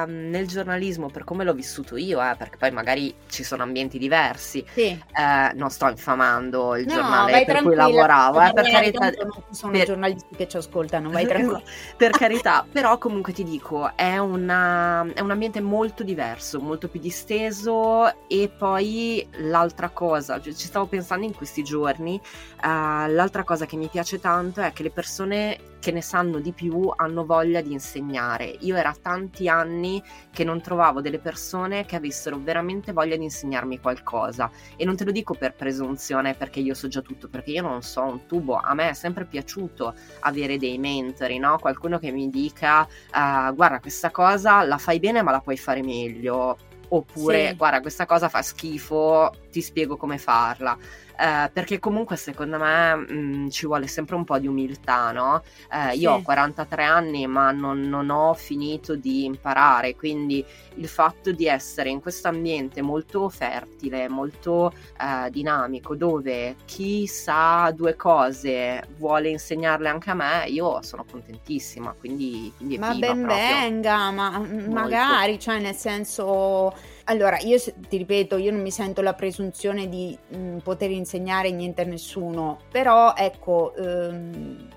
[0.09, 4.65] nel, giornalismo, per come l'ho vissuto io, eh, perché poi magari ci sono ambienti diversi,
[4.73, 4.87] sì.
[4.89, 9.11] eh, non sto infamando il no, giornale per cui lavoravo, eh, per carità.
[9.11, 9.85] Non sono per...
[9.85, 11.63] giornalisti che ci ascoltano, vai tranquillo.
[11.99, 16.99] per carità, però comunque ti dico, è, una, è un ambiente molto diverso, molto più
[16.99, 22.19] disteso e poi l'altra cosa, cioè, ci stavo pensando in questi giorni,
[22.63, 22.67] uh,
[23.11, 25.41] l'altra cosa che mi piace tanto è che le persone
[25.83, 28.45] che ne sanno di più hanno voglia di insegnare.
[28.61, 30.01] Io era tanti anni
[30.31, 35.05] che non trovavo delle persone che avessero veramente voglia di insegnarmi qualcosa e non te
[35.05, 38.55] lo dico per presunzione perché io so già tutto, perché io non so un tubo,
[38.55, 41.59] a me è sempre piaciuto avere dei mentori, no?
[41.59, 45.83] qualcuno che mi dica uh, guarda questa cosa la fai bene ma la puoi fare
[45.83, 46.57] meglio
[46.91, 47.57] oppure sì.
[47.57, 50.79] guarda questa cosa fa schifo, ti spiego come farla
[51.19, 55.43] eh, perché comunque secondo me mh, mm, ci vuole sempre un po' di umiltà, no?
[55.71, 60.45] Eh, io ho 43 anni ma non, non, ho finito di imparare, quindi
[60.77, 67.71] il fatto di essere in questo ambiente molto fertile, molto eh, dinamico, dove chi sa
[67.75, 73.47] due cose vuole insegnarle anche a me, io sono contentissima, quindi, quindi Ma ben proprio.
[73.47, 74.71] venga, ma molto.
[74.71, 80.17] magari, cioè nel senso allora, io ti ripeto, io non mi sento la presunzione di
[80.29, 84.69] mh, mm, poter insegnare niente a nessuno, però ecco, ehm,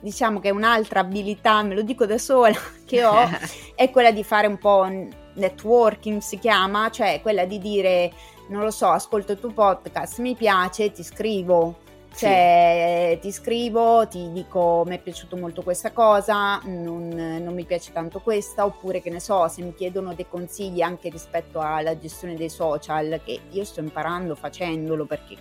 [0.00, 3.28] diciamo che un'altra abilità, me lo dico da sola, che ho,
[3.74, 4.86] è quella di fare un po'
[5.34, 8.12] networking, si chiama, cioè quella di dire,
[8.48, 11.88] non lo so, ascolto il tuo podcast, mi piace, ti scrivo
[12.20, 13.20] cioè, sì.
[13.20, 18.20] ti scrivo, ti dico mi è piaciuto molto questa cosa, non, non, mi piace tanto
[18.20, 22.50] questa, oppure che ne so, se mi chiedono dei consigli anche rispetto alla gestione dei
[22.50, 25.36] social, che io sto imparando facendolo perché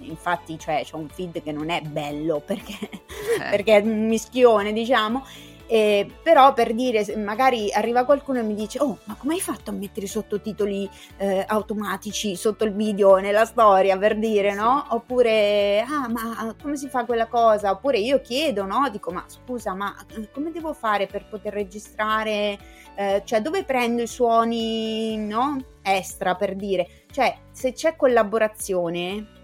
[0.00, 3.00] infatti cioè, c'è un feed che non è bello perché, eh.
[3.50, 5.24] perché è un mischione, diciamo
[5.68, 9.68] eh, però per dire, magari arriva qualcuno e mi dice, oh, ma come hai fatto
[9.68, 14.86] a mettere i sottotitoli eh, automatici sotto il video nella storia, per dire, no?
[14.88, 17.70] Oppure, ah, ma come si fa quella cosa?
[17.70, 18.88] Oppure io chiedo, no?
[18.90, 22.58] Dico, ma scusa, ma eh, come devo fare per poter registrare?
[22.94, 25.62] Eh, cioè, dove prendo i suoni, no?
[25.82, 27.04] Extra, per dire.
[27.10, 29.36] Cioè, se c'è collaborazione,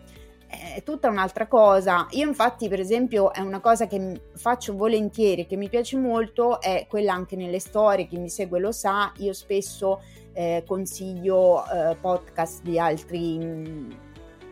[0.74, 2.06] è tutta un'altra cosa.
[2.10, 6.86] Io infatti, per esempio, è una cosa che faccio volentieri, che mi piace molto, è
[6.88, 12.62] quella anche nelle storie, chi mi segue lo sa, io spesso eh, consiglio eh, podcast
[12.62, 13.90] di altri mh, mm,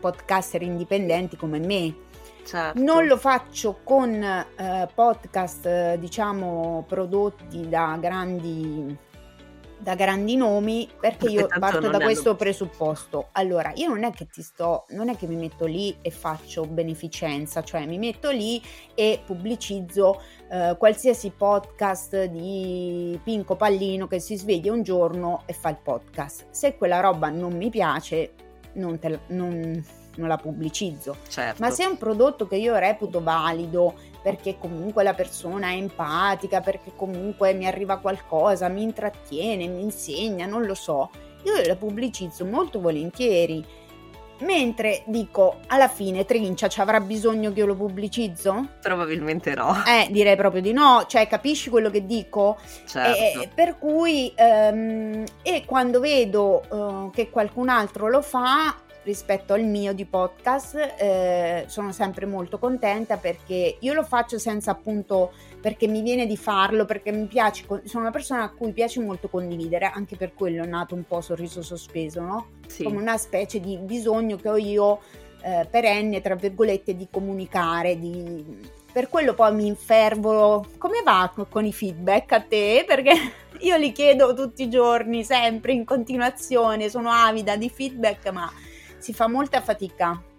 [0.01, 1.95] podcaster indipendenti come me.
[2.45, 2.83] Certo.
[2.83, 9.11] Non lo faccio con eh, podcast, diciamo, prodotti da grandi
[9.83, 12.39] da grandi nomi perché io parto da questo hanno...
[12.39, 13.29] presupposto.
[13.33, 16.65] Allora, io non è che ti sto, non è che mi metto lì e faccio
[16.65, 18.63] beneficenza, cioè mi metto lì
[18.95, 25.71] e pubblicizzo eh, qualsiasi podcast di Pinco Pallino che si sveglia un giorno e fa
[25.71, 26.47] il podcast.
[26.51, 28.35] Se quella roba non mi piace,
[28.75, 29.85] non, te, non,
[30.17, 31.17] non la pubblicizzo.
[31.29, 31.61] Certo.
[31.61, 36.61] Ma se è un prodotto che io reputo valido, perché comunque la persona è empatica,
[36.61, 41.11] perché comunque mi arriva qualcosa, mi intrattiene, mi insegna, non lo so,
[41.45, 43.81] io la pubblicizzo molto volentieri.
[44.43, 48.67] Mentre dico, alla fine Trincia ci avrà bisogno che io lo pubblicizzo?
[48.81, 49.85] Probabilmente no.
[49.87, 52.57] Eh, direi proprio di no, cioè capisci quello che dico?
[52.85, 53.41] Certo.
[53.41, 59.65] Eh, per cui, um, e quando vedo uh, che qualcun altro lo fa, rispetto al
[59.65, 65.87] mio di podcast eh, sono sempre molto contenta perché io lo faccio senza appunto perché
[65.87, 69.87] mi viene di farlo perché mi piace sono una persona a cui piace molto condividere
[69.87, 72.47] anche per quello è nato un po' sorriso sospeso no?
[72.67, 72.85] Sì.
[72.85, 75.01] come una specie di bisogno che ho io
[75.43, 78.45] eh, perenne tra virgolette di comunicare di...
[78.93, 83.13] per quello poi mi infervo come va con i feedback a te perché
[83.63, 88.51] io li chiedo tutti i giorni sempre in continuazione sono avida di feedback ma
[89.03, 90.32] si fa molta fatica.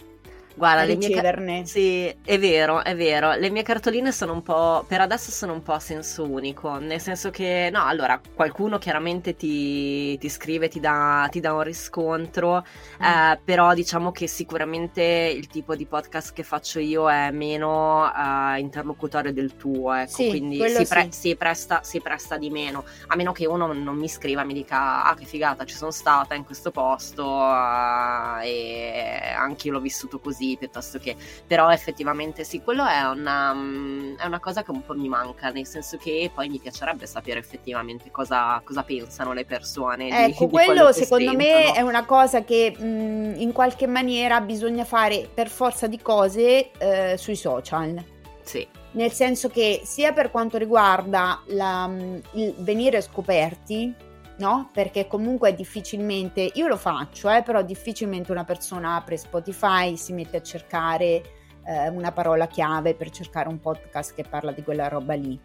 [0.55, 1.53] Guarda, le riceverne.
[1.53, 1.65] Mie...
[1.65, 3.33] Sì, è vero, è vero.
[3.33, 7.01] Le mie cartoline sono un po', per adesso sono un po' a senso unico, nel
[7.01, 12.63] senso che, no, allora, qualcuno chiaramente ti, ti scrive, ti dà, ti dà, un riscontro,
[12.63, 13.03] mm.
[13.03, 18.57] eh, però diciamo che sicuramente il tipo di podcast che faccio io è meno uh,
[18.57, 21.19] interlocutorio del tuo, ecco, sì, quindi si, pre- sì.
[21.19, 24.53] si, presta, si, presta, di meno, a meno che uno non mi scriva e mi
[24.53, 29.79] dica, ah che figata, ci sono stata in questo posto uh, e anche io l'ho
[29.79, 31.15] vissuto così così piuttosto che
[31.47, 35.49] però effettivamente sì quello è una, mm, è una cosa che un po' mi manca
[35.49, 40.51] nel senso che poi mi piacerebbe sapere effettivamente cosa, cosa pensano le persone ecco di,
[40.51, 41.37] quello, quello secondo sentono.
[41.37, 46.01] me è una cosa che mh, mm, in qualche maniera bisogna fare per forza di
[46.01, 48.03] cose eh, sui social
[48.41, 54.69] sì nel senso che sia per quanto riguarda la, mm, il venire scoperti no?
[54.73, 60.37] Perché comunque difficilmente, io lo faccio, eh, però difficilmente una persona apre Spotify, si mette
[60.37, 61.21] a cercare
[61.65, 65.39] eh, una parola chiave per cercare un podcast che parla di quella roba lì.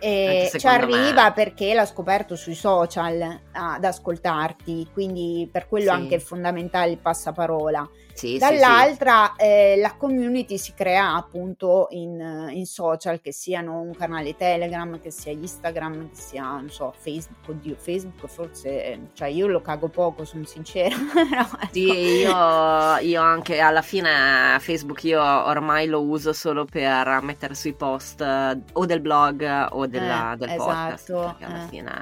[0.00, 1.32] E ci arriva me.
[1.32, 5.96] perché l'ha scoperto sui social ad ascoltarti, quindi per quello sì.
[5.96, 7.88] anche è fondamentale il passaparola.
[8.18, 13.94] Sì, Dall'altra sì, eh, la community si crea appunto in, in, social, che siano un
[13.94, 19.46] canale Telegram, che sia Instagram, che sia, non so, Facebook, oddio, Facebook forse, cioè io
[19.46, 20.96] lo cago poco, sono sincera.
[20.98, 21.68] no, ecco.
[21.70, 27.74] Sì, io, io, anche alla fine Facebook io ormai lo uso solo per mettere sui
[27.74, 31.68] post eh, o del blog o della, eh, del esatto, podcast, perché alla eh.
[31.68, 31.92] fine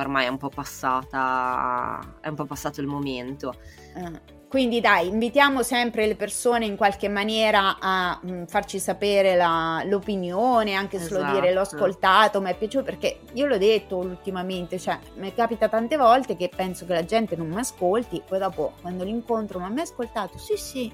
[0.00, 3.52] ormai è un po' passata, è un po' passato il momento.
[3.94, 4.40] Eh.
[4.52, 9.82] Quindi dai, invitiamo sempre le persone in qualche maniera a mh, mm, farci sapere la,
[9.86, 11.40] l'opinione, anche solo esatto.
[11.40, 15.96] dire l'ho ascoltato, mi è piaciuto, perché io l'ho detto ultimamente, cioè mi capita tante
[15.96, 19.80] volte che penso che la gente non mi ascolti, poi dopo quando l'incontro, ma mi
[19.80, 20.36] ha ascoltato?
[20.36, 20.92] Sì, sì.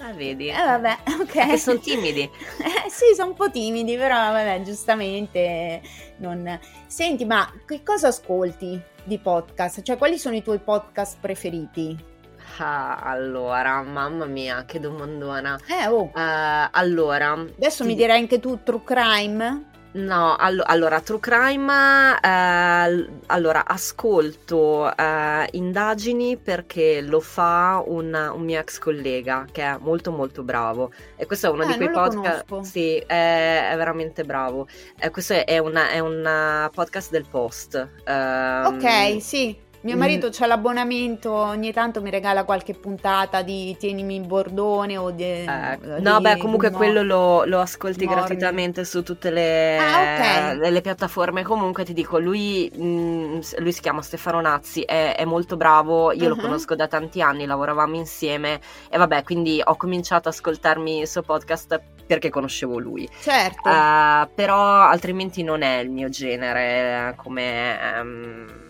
[0.00, 0.48] Ah, vedi?
[0.48, 1.56] Eh vabbè, ok.
[1.56, 2.22] Sono timidi.
[2.22, 5.80] eh, sì, sono un po' timidi, però vabbè, giustamente
[6.16, 6.58] non...
[6.88, 9.82] Senti, ma che cosa ascolti di podcast?
[9.82, 12.16] Cioè, quali sono i tuoi podcast preferiti?
[12.58, 15.58] Ah, allora, mamma mia, che domandona.
[15.66, 16.10] Eh, oh.
[16.14, 17.32] Uh, allora.
[17.32, 17.88] Adesso ti...
[17.88, 19.66] mi direi anche tu True Crime?
[19.90, 28.42] No, allo- allora, True Crime, eh, allora, ascolto eh, indagini perché lo fa un, un,
[28.42, 31.90] mio ex collega che è molto molto bravo e questo è uno eh, di quei
[31.90, 34.68] podcast, sì, è, è, veramente bravo.
[35.10, 37.88] Questo è, è, una, è, un podcast del Post.
[38.04, 39.66] ok, ehm, sì.
[39.82, 40.30] Mio marito mm.
[40.40, 45.22] ha l'abbonamento, ogni tanto mi regala qualche puntata di Tienimi in Bordone o di...
[45.22, 48.26] Eh, no, beh, comunque mo- quello lo, lo ascolti morning.
[48.26, 50.56] gratuitamente su tutte le, ah, okay.
[50.56, 51.44] le, le, piattaforme.
[51.44, 56.10] Comunque ti dico, lui, mh, mm, lui si chiama Stefano Nazzi, è, è molto bravo,
[56.10, 56.28] io uh-huh.
[56.34, 58.60] lo conosco da tanti anni, lavoravamo insieme
[58.90, 63.08] e vabbè, quindi ho cominciato ad ascoltarmi il suo podcast perché conoscevo lui.
[63.20, 63.68] Certo.
[63.68, 67.78] Uh, però altrimenti non è il mio genere come...
[68.00, 68.66] Um,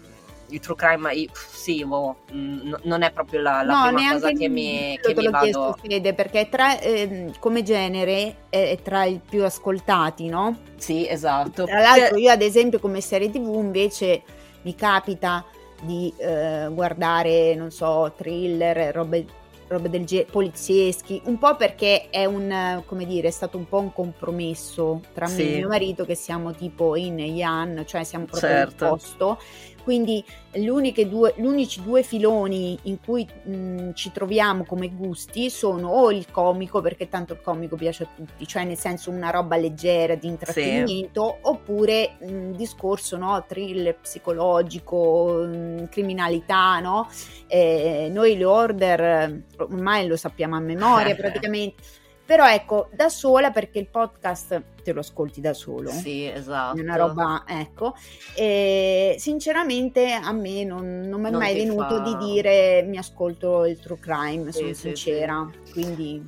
[0.50, 4.30] il true crime, io, sì, boh, mh, non è proprio la, la no, prima cosa
[4.30, 5.44] che mi, che te mi vado...
[5.44, 10.58] chiesto, Fede, perché tra, eh, come genere è, tra i più ascoltati, no?
[10.76, 11.64] Sì, esatto.
[11.64, 14.22] Tra l'altro io ad esempio come serie tv invece
[14.62, 15.44] mi capita
[15.82, 19.26] di eh, guardare, non so, thriller, robe
[19.68, 23.78] robe del genere, polizieschi, un po' perché è un, come dire, è stato un po'
[23.78, 25.42] un compromesso tra sì.
[25.42, 28.86] me e mio marito che siamo tipo in Yan, cioè siamo proprio certo.
[28.86, 29.38] opposto
[29.88, 30.22] quindi
[31.08, 36.30] due, gli unici due filoni in cui mh, ci troviamo come gusti sono o il
[36.30, 40.26] comico, perché tanto il comico piace a tutti, cioè nel senso una roba leggera di
[40.26, 41.48] intrattenimento, sì.
[41.48, 47.08] oppure un discorso no, thriller psicologico, mh, criminalità, no?
[47.46, 51.82] Eh, noi le order ormai lo sappiamo a memoria praticamente.
[52.28, 55.88] Però ecco, da sola perché il podcast te lo ascolti da solo.
[55.88, 56.76] Sì, esatto.
[56.76, 57.94] È una roba, ecco.
[58.36, 62.00] E sinceramente a me non, non mi è non mai venuto fa...
[62.00, 65.50] di dire mi ascolto il true crime, sì, sono sì, sincera.
[65.62, 65.72] Sì.
[65.72, 66.22] Quindi...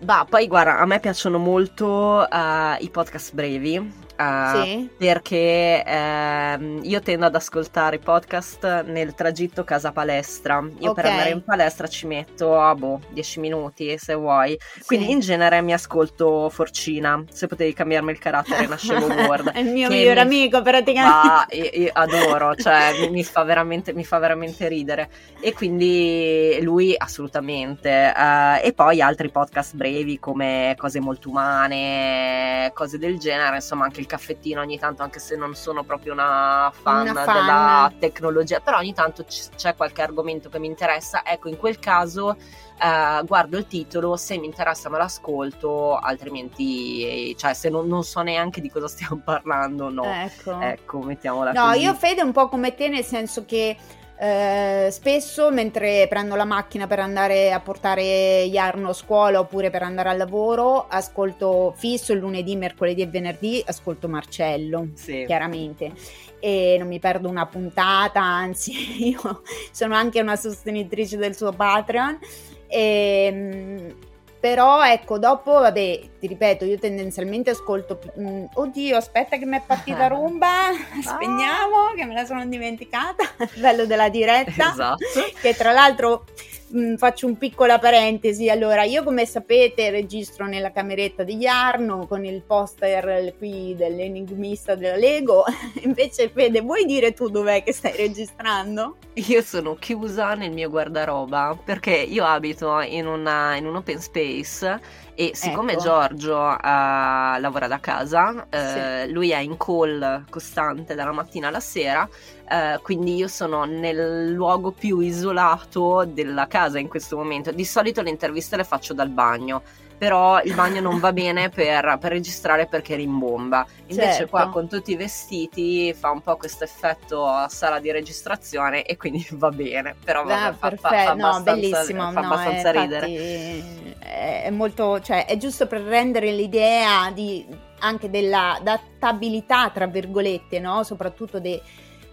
[0.00, 4.90] Bah, poi guarda, a me piacciono molto uh, i podcast brevi, Uh, sì.
[4.96, 10.62] perché uh, io tendo ad ascoltare i podcast nel tragitto casa palestra.
[10.78, 11.02] Io okay.
[11.02, 14.58] per andare in palestra ci metto a ah, boh, 10 minuti se vuoi.
[14.86, 15.12] Quindi sì.
[15.12, 17.22] in genere mi ascolto Forcina.
[17.30, 19.50] Se potevi cambiarmi il carattere, nascevo Word.
[19.52, 20.42] È il mio migliore mi...
[20.42, 21.28] amico praticamente.
[21.28, 25.08] Ah, io, io adoro, cioè mi, mi, fa veramente, mi, fa veramente, ridere.
[25.40, 28.12] E quindi lui assolutamente.
[28.14, 34.00] Uh, e poi altri podcast brevi come cose molto umane, cose del genere, insomma anche
[34.02, 37.34] il caffettino ogni tanto, anche se non sono proprio una fan, Una fan.
[37.34, 41.24] della tecnologia, però ogni tanto c- c'è qualche argomento che mi interessa.
[41.24, 42.36] Ecco, in quel caso
[42.80, 48.20] eh, guardo il titolo, se mi interessa me l'ascolto, altrimenti, cioè se non, non so
[48.22, 50.04] neanche di cosa stiamo parlando, no.
[50.04, 50.60] Ecco.
[50.60, 51.80] Ecco, mettiamola No, così.
[51.80, 53.76] io Fede un po' come te, nel senso che
[54.22, 59.82] eh, spesso mentre prendo la macchina per andare a portare Jarno a scuola oppure per
[59.82, 65.24] andare al lavoro, ascolto fisso il lunedì, mercoledì e venerdì, ascolto Marcello, Sì.
[65.26, 65.90] chiaramente.
[66.38, 69.42] E non mi perdo una puntata, anzi, io
[69.72, 72.20] sono anche una sostenitrice del suo Patreon.
[72.68, 73.94] Ehm,
[74.42, 78.00] però ecco, dopo, vabbè, ti ripeto, io tendenzialmente ascolto.
[78.18, 80.72] mm, oddio, aspetta che mi è partita rumba.
[81.00, 83.22] Spegniamo, che me la sono dimenticata.
[83.54, 84.72] Bello della diretta.
[84.72, 85.04] Esatto.
[85.40, 86.24] Che tra l'altro
[86.72, 88.48] mh, faccio un piccola parentesi.
[88.48, 94.96] Allora, io come sapete registro nella cameretta di Jarno con il poster qui dell'enigmista della
[94.96, 95.44] Lego.
[95.84, 98.96] Invece, Fede, vuoi dire tu dov'è che stai registrando?
[99.14, 104.80] Io sono chiusa nel mio guardaroba perché io abito in, una- in un open space
[105.14, 105.82] e siccome Ecco.
[105.82, 112.08] Giorgio eh, lavora da casa, eh, lui è in call costante dalla mattina alla sera,
[112.52, 117.50] eh, quindi io sono nel luogo più isolato della casa in questo momento.
[117.52, 119.62] Di solito le interviste le faccio dal bagno.
[120.02, 123.64] Però il bagno non va bene per, per registrare perché rimbomba.
[123.86, 124.26] Invece Certo.
[124.26, 128.96] qua con tutti i vestiti fa un po' questo effetto a sala di registrazione e
[128.96, 129.96] quindi va bene.
[130.02, 133.06] Però vabbè, Ah, fa, fa- perfetto, fa no, bellissimo, fa no, abbastanza eh, ridere.
[133.08, 137.46] infatti, È molto, cioè, è giusto per rendere l'idea di,
[137.78, 140.82] anche della adattabilità, tra virgolette, no?
[140.82, 141.60] Soprattutto dei,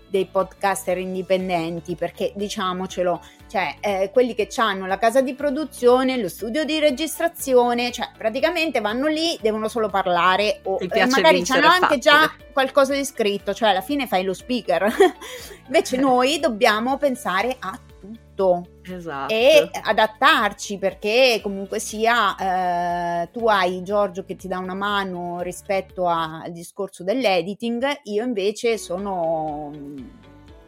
[0.09, 6.29] dei podcaster indipendenti, perché diciamocelo, cioè, eh, quelli che hanno la casa di produzione, lo
[6.29, 11.97] studio di registrazione, cioè, praticamente vanno lì, devono solo parlare o eh, magari hanno anche
[11.97, 14.93] già qualcosa di scritto, cioè alla fine fai lo speaker.
[15.65, 17.77] Invece noi dobbiamo pensare a
[18.39, 19.33] tutto Esatto.
[19.33, 26.07] e adattarci perché comunque sia eh, tu hai Giorgio che ti dà una mano rispetto
[26.07, 29.71] a- al discorso dell'editing, io invece sono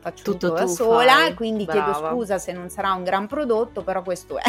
[0.02, 2.10] faccio tutto, Tutto da sola, fai, quindi chiedo brava.
[2.10, 4.44] scusa se non sarà un gran prodotto, però questo è.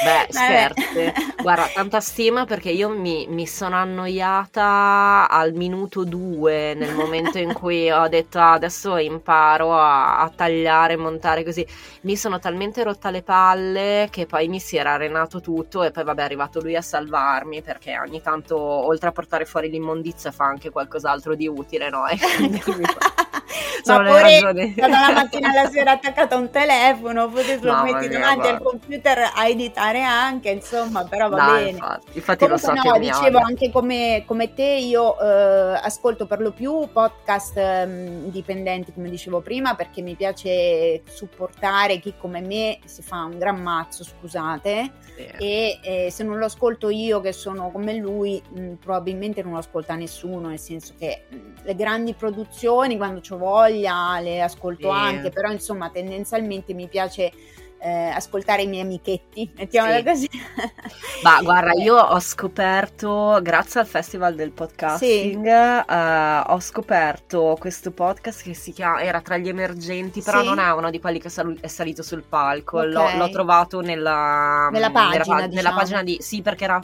[0.00, 1.12] Beh, scherzi.
[1.40, 7.52] Guarda, tanta stima perché io mi, mi sono annoiata al minuto due nel momento in
[7.52, 11.66] cui ho detto "Ah, adesso imparo a, a tagliare, montare così.
[12.02, 16.04] Mi sono talmente rotta le palle che poi mi si era arenato tutto e poi
[16.04, 20.44] vabbè è arrivato lui a salvarmi perché ogni tanto oltre a portare fuori l'immondizia fa
[20.44, 22.06] anche qualcos'altro di utile, no?
[22.06, 22.98] E quindi mi fa-
[23.82, 24.67] sono Ma le pure ragioni.
[24.74, 28.62] Dalla mattina alla sera attaccata a un telefono, poi te lo Mamma metti davanti al
[28.62, 31.70] computer a editare anche, insomma, però va No, bene.
[31.70, 36.40] infatti, infatti lo so Comunque no, dicevo anche come, come te, io eh, ascolto per
[36.40, 42.78] lo più podcast ehm, indipendenti, come dicevo prima, perché mi piace supportare chi come me
[42.84, 45.26] si fa un gran mazzo, scusate, Sì.
[45.38, 49.58] e eh, se non lo ascolto io che sono come lui, mh, probabilmente non lo
[49.58, 54.57] ascolta nessuno, nel senso che mh, le grandi produzioni, quando ho voglia, le ascolto
[54.92, 54.98] Sì.
[55.16, 57.32] anche, però insomma tendenzialmente mi piace...
[57.80, 60.02] eh, ascoltare i miei amichetti, mettiamola Sì.
[60.04, 60.28] così.
[61.22, 68.42] Ma guarda, io ho scoperto, grazie al Festival del Podcasting, eh, ho scoperto questo podcast
[68.42, 70.46] che si chiama, era tra gli emergenti, però Sì.
[70.46, 72.78] non è uno di quelli che sal- è salito sul palco.
[72.78, 72.86] Ok.
[72.86, 75.76] L'ho, l'ho trovato nella, Nella pa- pagina, nella diciamo.
[75.76, 76.16] pagina di...
[76.20, 76.80] Sì, perché era,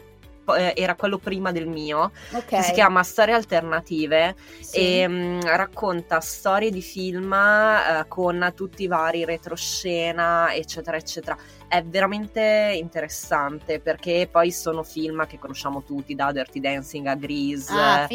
[0.56, 2.44] eh, era quello prima del mio, Ok.
[2.44, 5.00] che si chiama Storie Alternative Sì.
[5.00, 11.36] e mm, racconta storie di film eh, con tutti i vari retroscena, eccetera, eccetera.
[11.66, 17.72] È veramente interessante perché poi sono film che conosciamo tutti, da Dirty Dancing a Grease.
[17.72, 18.06] Ah.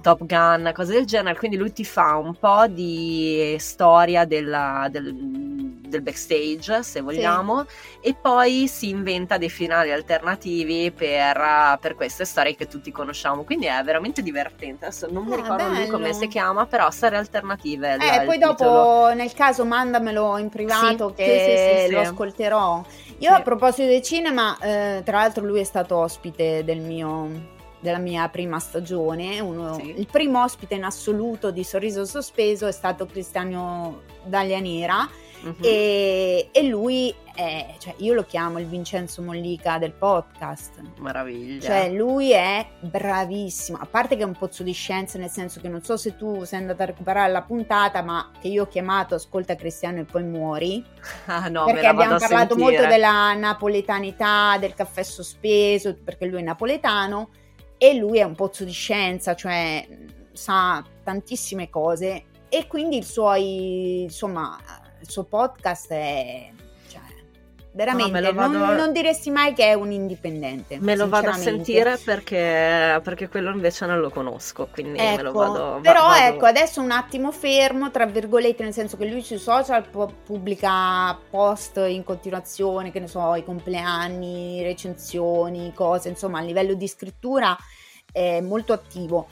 [0.00, 5.12] Top Gun, cose del genere, quindi lui ti fa un po' di storia della- del,
[5.12, 7.66] del backstage, se vogliamo,
[8.00, 13.66] e poi si inventa dei finali alternativi per, per queste storie che tutti conosciamo, quindi
[13.66, 14.84] è veramente divertente.
[14.86, 15.90] Adesso non mi Ah, ricordo lui bello.
[15.90, 17.94] come si chiama, però storie alternative.
[17.94, 18.54] Eh, poi titolo.
[18.54, 22.06] dopo nel caso mandamelo in privato Sì, che sì, sì, sì, lo sì.
[22.06, 22.84] ascolterò.
[23.20, 23.34] Io Sì.
[23.36, 28.28] a proposito del cinema, eh, tra l'altro lui è stato ospite del mio della mia
[28.28, 29.94] prima stagione, uno- Sì.
[29.98, 35.08] il primo ospite in assoluto di Sorriso Sospeso è stato Cristiano Daglianera
[35.44, 35.54] Mhm.
[35.62, 40.82] e, e lui è, cioè io lo chiamo il Vincenzo Mollica del podcast.
[40.98, 41.60] Meraviglia.
[41.60, 43.78] Cioè, lui è bravissimo.
[43.80, 46.44] A parte che è un pozzo di scienza, nel senso che non so se tu
[46.44, 50.24] sei andata a recuperare la puntata, ma che io ho chiamato Ascolta Cristiano e poi
[50.24, 50.84] muori.
[51.26, 52.78] ah, no, perché abbiamo parlato sentire.
[52.78, 57.30] molto della napoletanità, del caffè sospeso, perché lui è napoletano.
[57.78, 59.86] E lui è un pozzo di scienza, cioè
[60.32, 64.58] sa tantissime cose e quindi il suo, insomma,
[65.00, 66.50] il suo podcast è
[67.72, 70.78] veramente no, non, non, diresti mai che è un indipendente.
[70.80, 75.22] Me lo vado a sentire perché, perché quello invece non lo conosco, quindi ecco, me
[75.22, 76.34] lo vado Però vado...
[76.34, 81.76] ecco, adesso un attimo fermo, tra virgolette, nel senso che lui sui social pubblica post
[81.86, 87.56] in continuazione, che ne so, i compleanni, recensioni, cose, insomma, a livello di scrittura
[88.12, 89.28] è molto attivo.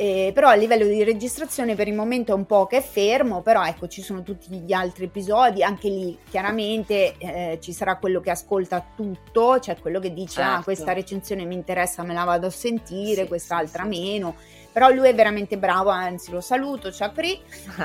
[0.00, 3.42] Eh, però a livello di registrazione per il momento è un po' che è fermo,
[3.42, 8.20] però ecco ci sono tutti gli altri episodi, anche lì chiaramente eh, ci sarà quello
[8.20, 10.60] che ascolta tutto, cioè quello che dice ah, certo.
[10.60, 14.36] ah questa recensione mi interessa, me la vado a sentire, sì, quest'altra sì, meno.
[14.70, 17.40] Però lui è veramente bravo, anzi lo saluto, Ciapri.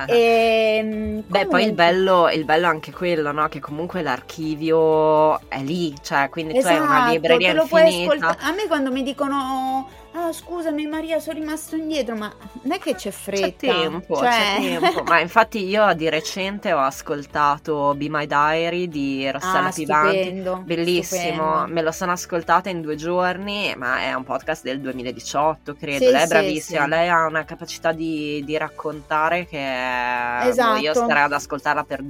[0.06, 3.48] e, ehm, Beh, poi il bello, il bello è anche quello, no?
[3.48, 8.36] Che comunque l'archivio è lì, cioè quindi esatto, tu hai una esatto, libreria infinita.
[8.36, 12.80] Puoi a me quando mi dicono ah scusami Maria sono rimasto indietro ma non è
[12.80, 14.30] che c'è fretta c'è tempo, cioè...
[14.30, 15.04] c'è tempo.
[15.04, 20.62] ma infatti io di recente ho ascoltato Be My Diary di Rossella ah, Pivanti stupendo,
[20.64, 21.74] bellissimo stupendo.
[21.74, 26.12] me lo sono ascoltata in due giorni ma è un podcast del 2018 credo sì,
[26.12, 30.74] lei è bravissima sì, lei ha una capacità di, di raccontare che esatto.
[30.74, 31.06] boh, io esatto.
[31.06, 32.04] starei ad ascoltarla per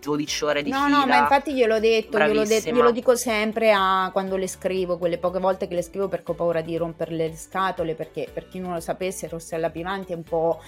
[0.00, 0.98] 12 ore di no, fila.
[0.98, 5.18] No, ma infatti gliel'ho detto, glielo, de- glielo dico sempre a, quando le scrivo, quelle
[5.18, 8.58] poche volte che le scrivo perché ho paura di romperle le scatole, perché per chi
[8.58, 10.60] non lo sapesse Rossella Pivanti è un po',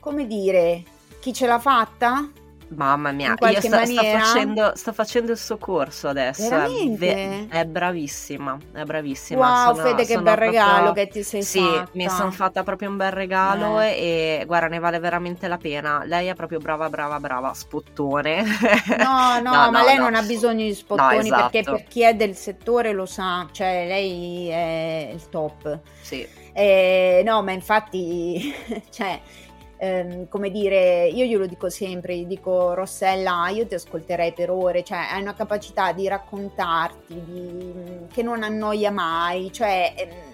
[0.00, 0.82] come dire,
[1.20, 2.30] chi ce l'ha fatta
[2.74, 6.48] Mamma mia, io sta, sta, facendo, sta, facendo, il suo corso adesso.
[6.48, 7.48] Veramente?
[7.48, 9.40] È, bravissima, è bravissima.
[9.40, 10.50] Wow, sono, Fede, che bel proprio...
[10.50, 11.88] regalo che ti sei sì, fatta.
[11.90, 14.40] Sì, mi sono fatta proprio un bel regalo eh.
[14.40, 16.02] e guarda, ne vale veramente la pena.
[16.04, 18.42] Lei è proprio brava, brava, brava, spottone.
[18.98, 20.04] No, no, no ma no, lei no.
[20.04, 21.50] non ha bisogno di spottoni esatto.
[21.50, 25.78] perché per chi è del settore lo sa, cioè lei è il top.
[26.00, 26.40] Sì.
[26.54, 28.54] Eh, no, ma infatti,
[28.90, 29.20] cioè,
[29.82, 34.84] ehm, come dire, io glielo dico sempre, gli dico Rossella, io ti ascolterei per ore,
[34.84, 37.72] cioè hai una capacità di raccontarti, di,
[38.12, 39.92] che non annoia mai, cioè...
[39.96, 40.30] Ehm,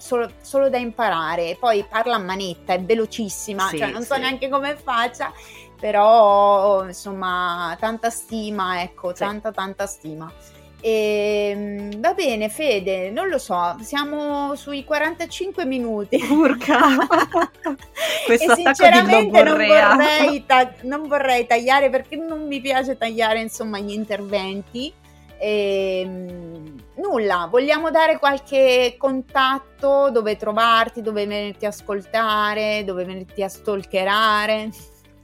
[0.00, 1.58] Solo, solo, da imparare.
[1.60, 5.30] Poi parla a manetta, è velocissima, sì, cioè non so neanche come faccia,
[5.78, 9.16] però insomma, tanta stima, ecco, sì.
[9.16, 10.32] tanta tanta stima.
[10.80, 16.16] E, ehm, va bene, Fede, non lo so, siamo sui 45 minuti.
[16.30, 16.78] Urca!
[18.28, 23.92] e sinceramente non vorrei, ta- non vorrei, tagliare perché non mi piace tagliare insomma gli
[23.92, 24.92] interventi.
[25.38, 33.42] E, ehm, nulla, vogliamo dare qualche contatto dove trovarti, dove venirti a ascoltare, dove venirti
[33.42, 34.70] a stalkerare?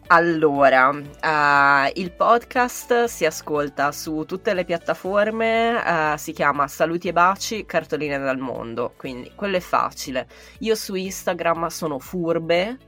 [0.09, 7.13] Allora, uh, il podcast si ascolta su tutte le piattaforme, uh, si chiama Saluti e
[7.13, 10.29] Baci, cartoline dal mondo, quindi quello è facile.
[10.61, 12.79] Io su Instagram sono furbe,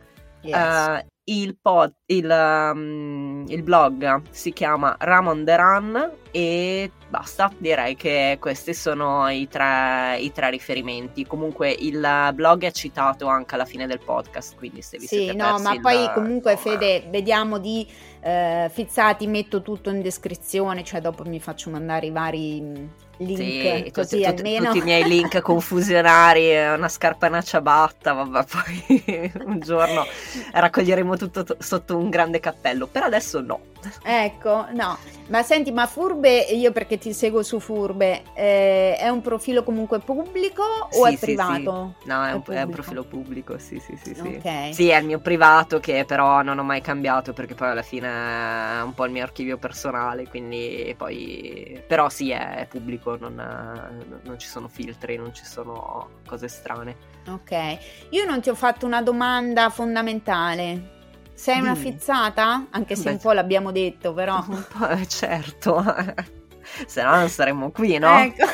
[0.42, 0.86] yes.
[0.86, 7.96] uh, il, pod, il, um, il, blog si chiama Ramon The Run e basta, direi
[7.96, 11.26] che questi sono i tre, i tre, riferimenti.
[11.26, 15.34] Comunque il blog è citato anche alla fine del podcast, quindi se vi sì, siete
[15.34, 17.86] no, ma il, poi comunque no, Fede, vediamo di
[18.20, 23.90] eh, Fizzati, metto tutto in descrizione, cioè dopo mi faccio mandare i vari link sì,
[23.92, 29.60] così tutti, almeno tutti i miei link confusionari una scarpa una ciabatta vabbè poi un
[29.60, 30.06] giorno
[30.52, 33.60] raccoglieremo tutto t- sotto un grande cappello per adesso no
[34.02, 34.98] ecco no
[35.28, 39.98] ma senti ma Furbe io perché ti seguo su Furbe eh, è un profilo comunque
[39.98, 41.94] pubblico o sì, è sì, privato?
[42.00, 42.08] Sì.
[42.08, 44.36] no è, è, un, è, un, profilo pubblico sì sì sì sì.
[44.38, 44.72] Okay.
[44.72, 48.08] sì è il mio privato che però non ho mai cambiato perché poi alla fine
[48.08, 53.28] è un po' il mio archivio personale quindi poi però sì è, è pubblico pubblico,
[53.28, 56.96] non, non, ci sono filtri, non ci sono cose strane.
[57.28, 57.78] Ok,
[58.10, 60.96] io non ti ho fatto una domanda fondamentale.
[61.32, 62.66] Sei una fizzata?
[62.70, 64.42] Anche se Beh, un po' l'abbiamo detto, però.
[64.48, 65.84] Un po', eh, certo,
[66.86, 68.18] se no non saremmo qui, no?
[68.18, 68.46] Ecco.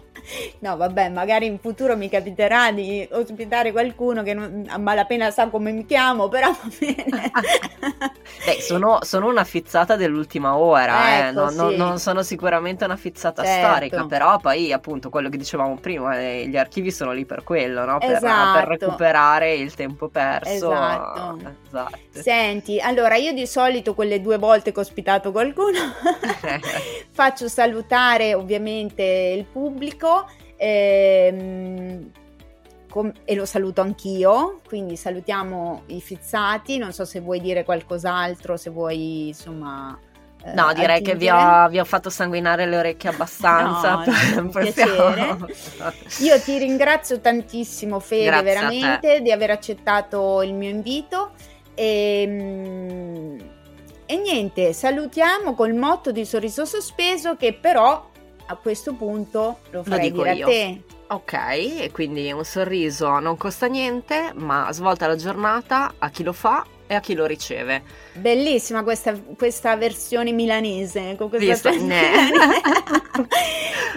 [0.60, 5.48] No, vabbè, magari in futuro mi capiterà di ospitare qualcuno che non, a malapena sa
[5.48, 7.30] come mi chiamo, però va bene.
[8.44, 11.54] Beh, sono, sono, una fizzata dell'ultima ora, eh, ecco, eh.
[11.54, 11.76] non, sì.
[11.76, 13.68] non, sono sicuramente una fizzata certo.
[13.68, 17.84] storica, però poi appunto quello che dicevamo prima, eh, gli archivi sono lì per quello,
[17.84, 17.98] no?
[17.98, 18.58] per, esatto.
[18.58, 20.72] per, recuperare il tempo perso.
[20.72, 21.54] Esatto.
[21.66, 21.98] esatto.
[22.10, 25.78] Senti, allora io di solito quelle due volte che ho ospitato qualcuno
[27.12, 30.11] faccio salutare ovviamente il pubblico
[30.56, 32.10] Ehm,
[32.92, 38.56] com- e lo saluto anch'io, quindi salutiamo i fizzati, non so se vuoi dire qualcos'altro,
[38.56, 39.98] se vuoi insomma
[40.44, 44.04] Eh, no, direi che vi ho, vi ho, fatto sanguinare le orecchie abbastanza.
[44.34, 45.36] No, piacere.
[46.18, 51.30] Io ti ringrazio tantissimo, Fede, Grazie veramente, di aver accettato il mio invito.
[51.74, 53.50] E, ehm,
[54.04, 58.10] e niente, salutiamo col motto di sorriso sospeso che però
[58.46, 60.46] a questo punto lo farei lo dire io.
[60.46, 60.82] a te.
[61.08, 66.32] Ok, e quindi un sorriso non costa niente, ma svolta la giornata a chi lo
[66.32, 67.82] fa e a chi lo riceve.
[68.14, 71.84] Bellissima questa, questa versione milanese, con questa Visto,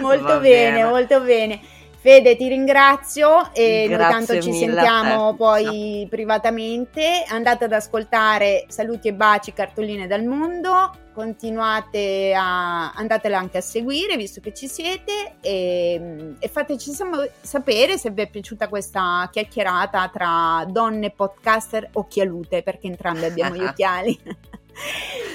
[0.00, 0.42] molto bene,
[0.72, 1.60] bene, molto bene.
[2.06, 6.08] Fede, ti ringrazio e Grazie noi tanto ci sentiamo poi no.
[6.08, 7.24] privatamente.
[7.26, 10.92] Andate ad ascoltare Saluti e baci, cartoline dal mondo.
[11.12, 16.92] Continuate a andatele anche a seguire visto che ci siete e, e fateci
[17.40, 23.64] sapere se vi è piaciuta questa chiacchierata tra donne podcaster occhialute perché entrambe abbiamo gli
[23.66, 24.16] occhiali.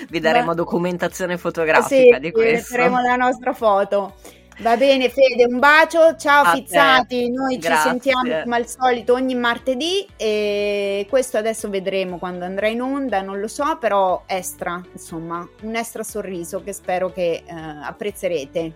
[0.07, 0.53] Vi daremo Ma...
[0.53, 2.75] documentazione fotografica sì, di questo.
[2.75, 4.13] Faremo la nostra foto.
[4.61, 7.29] Va bene Fede, un bacio, ciao A Fizzati, te.
[7.31, 7.75] noi Grazie.
[7.77, 13.23] ci sentiamo come al solito ogni martedì e questo adesso vedremo quando andrà in onda,
[13.23, 18.73] non lo so, però extra, insomma, un extra sorriso che spero che eh, apprezzerete.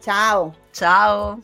[0.00, 0.52] Ciao!
[0.72, 1.40] Ciao!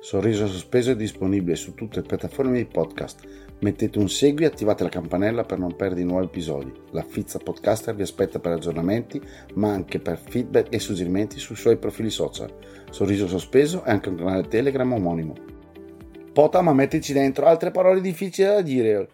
[0.00, 4.82] Sorriso sospeso è disponibile su tutte le piattaforme di podcast Mettete un segui e attivate
[4.82, 6.70] la campanella per non perdere nuovi episodi.
[6.90, 9.18] La Fizza Podcaster vi aspetta per aggiornamenti,
[9.54, 12.52] ma anche per feedback e suggerimenti sui suoi profili social.
[12.90, 15.34] Sorriso Sospeso e anche un canale Telegram omonimo.
[16.32, 19.08] Pota, ma mettici dentro altre parole difficili da dire.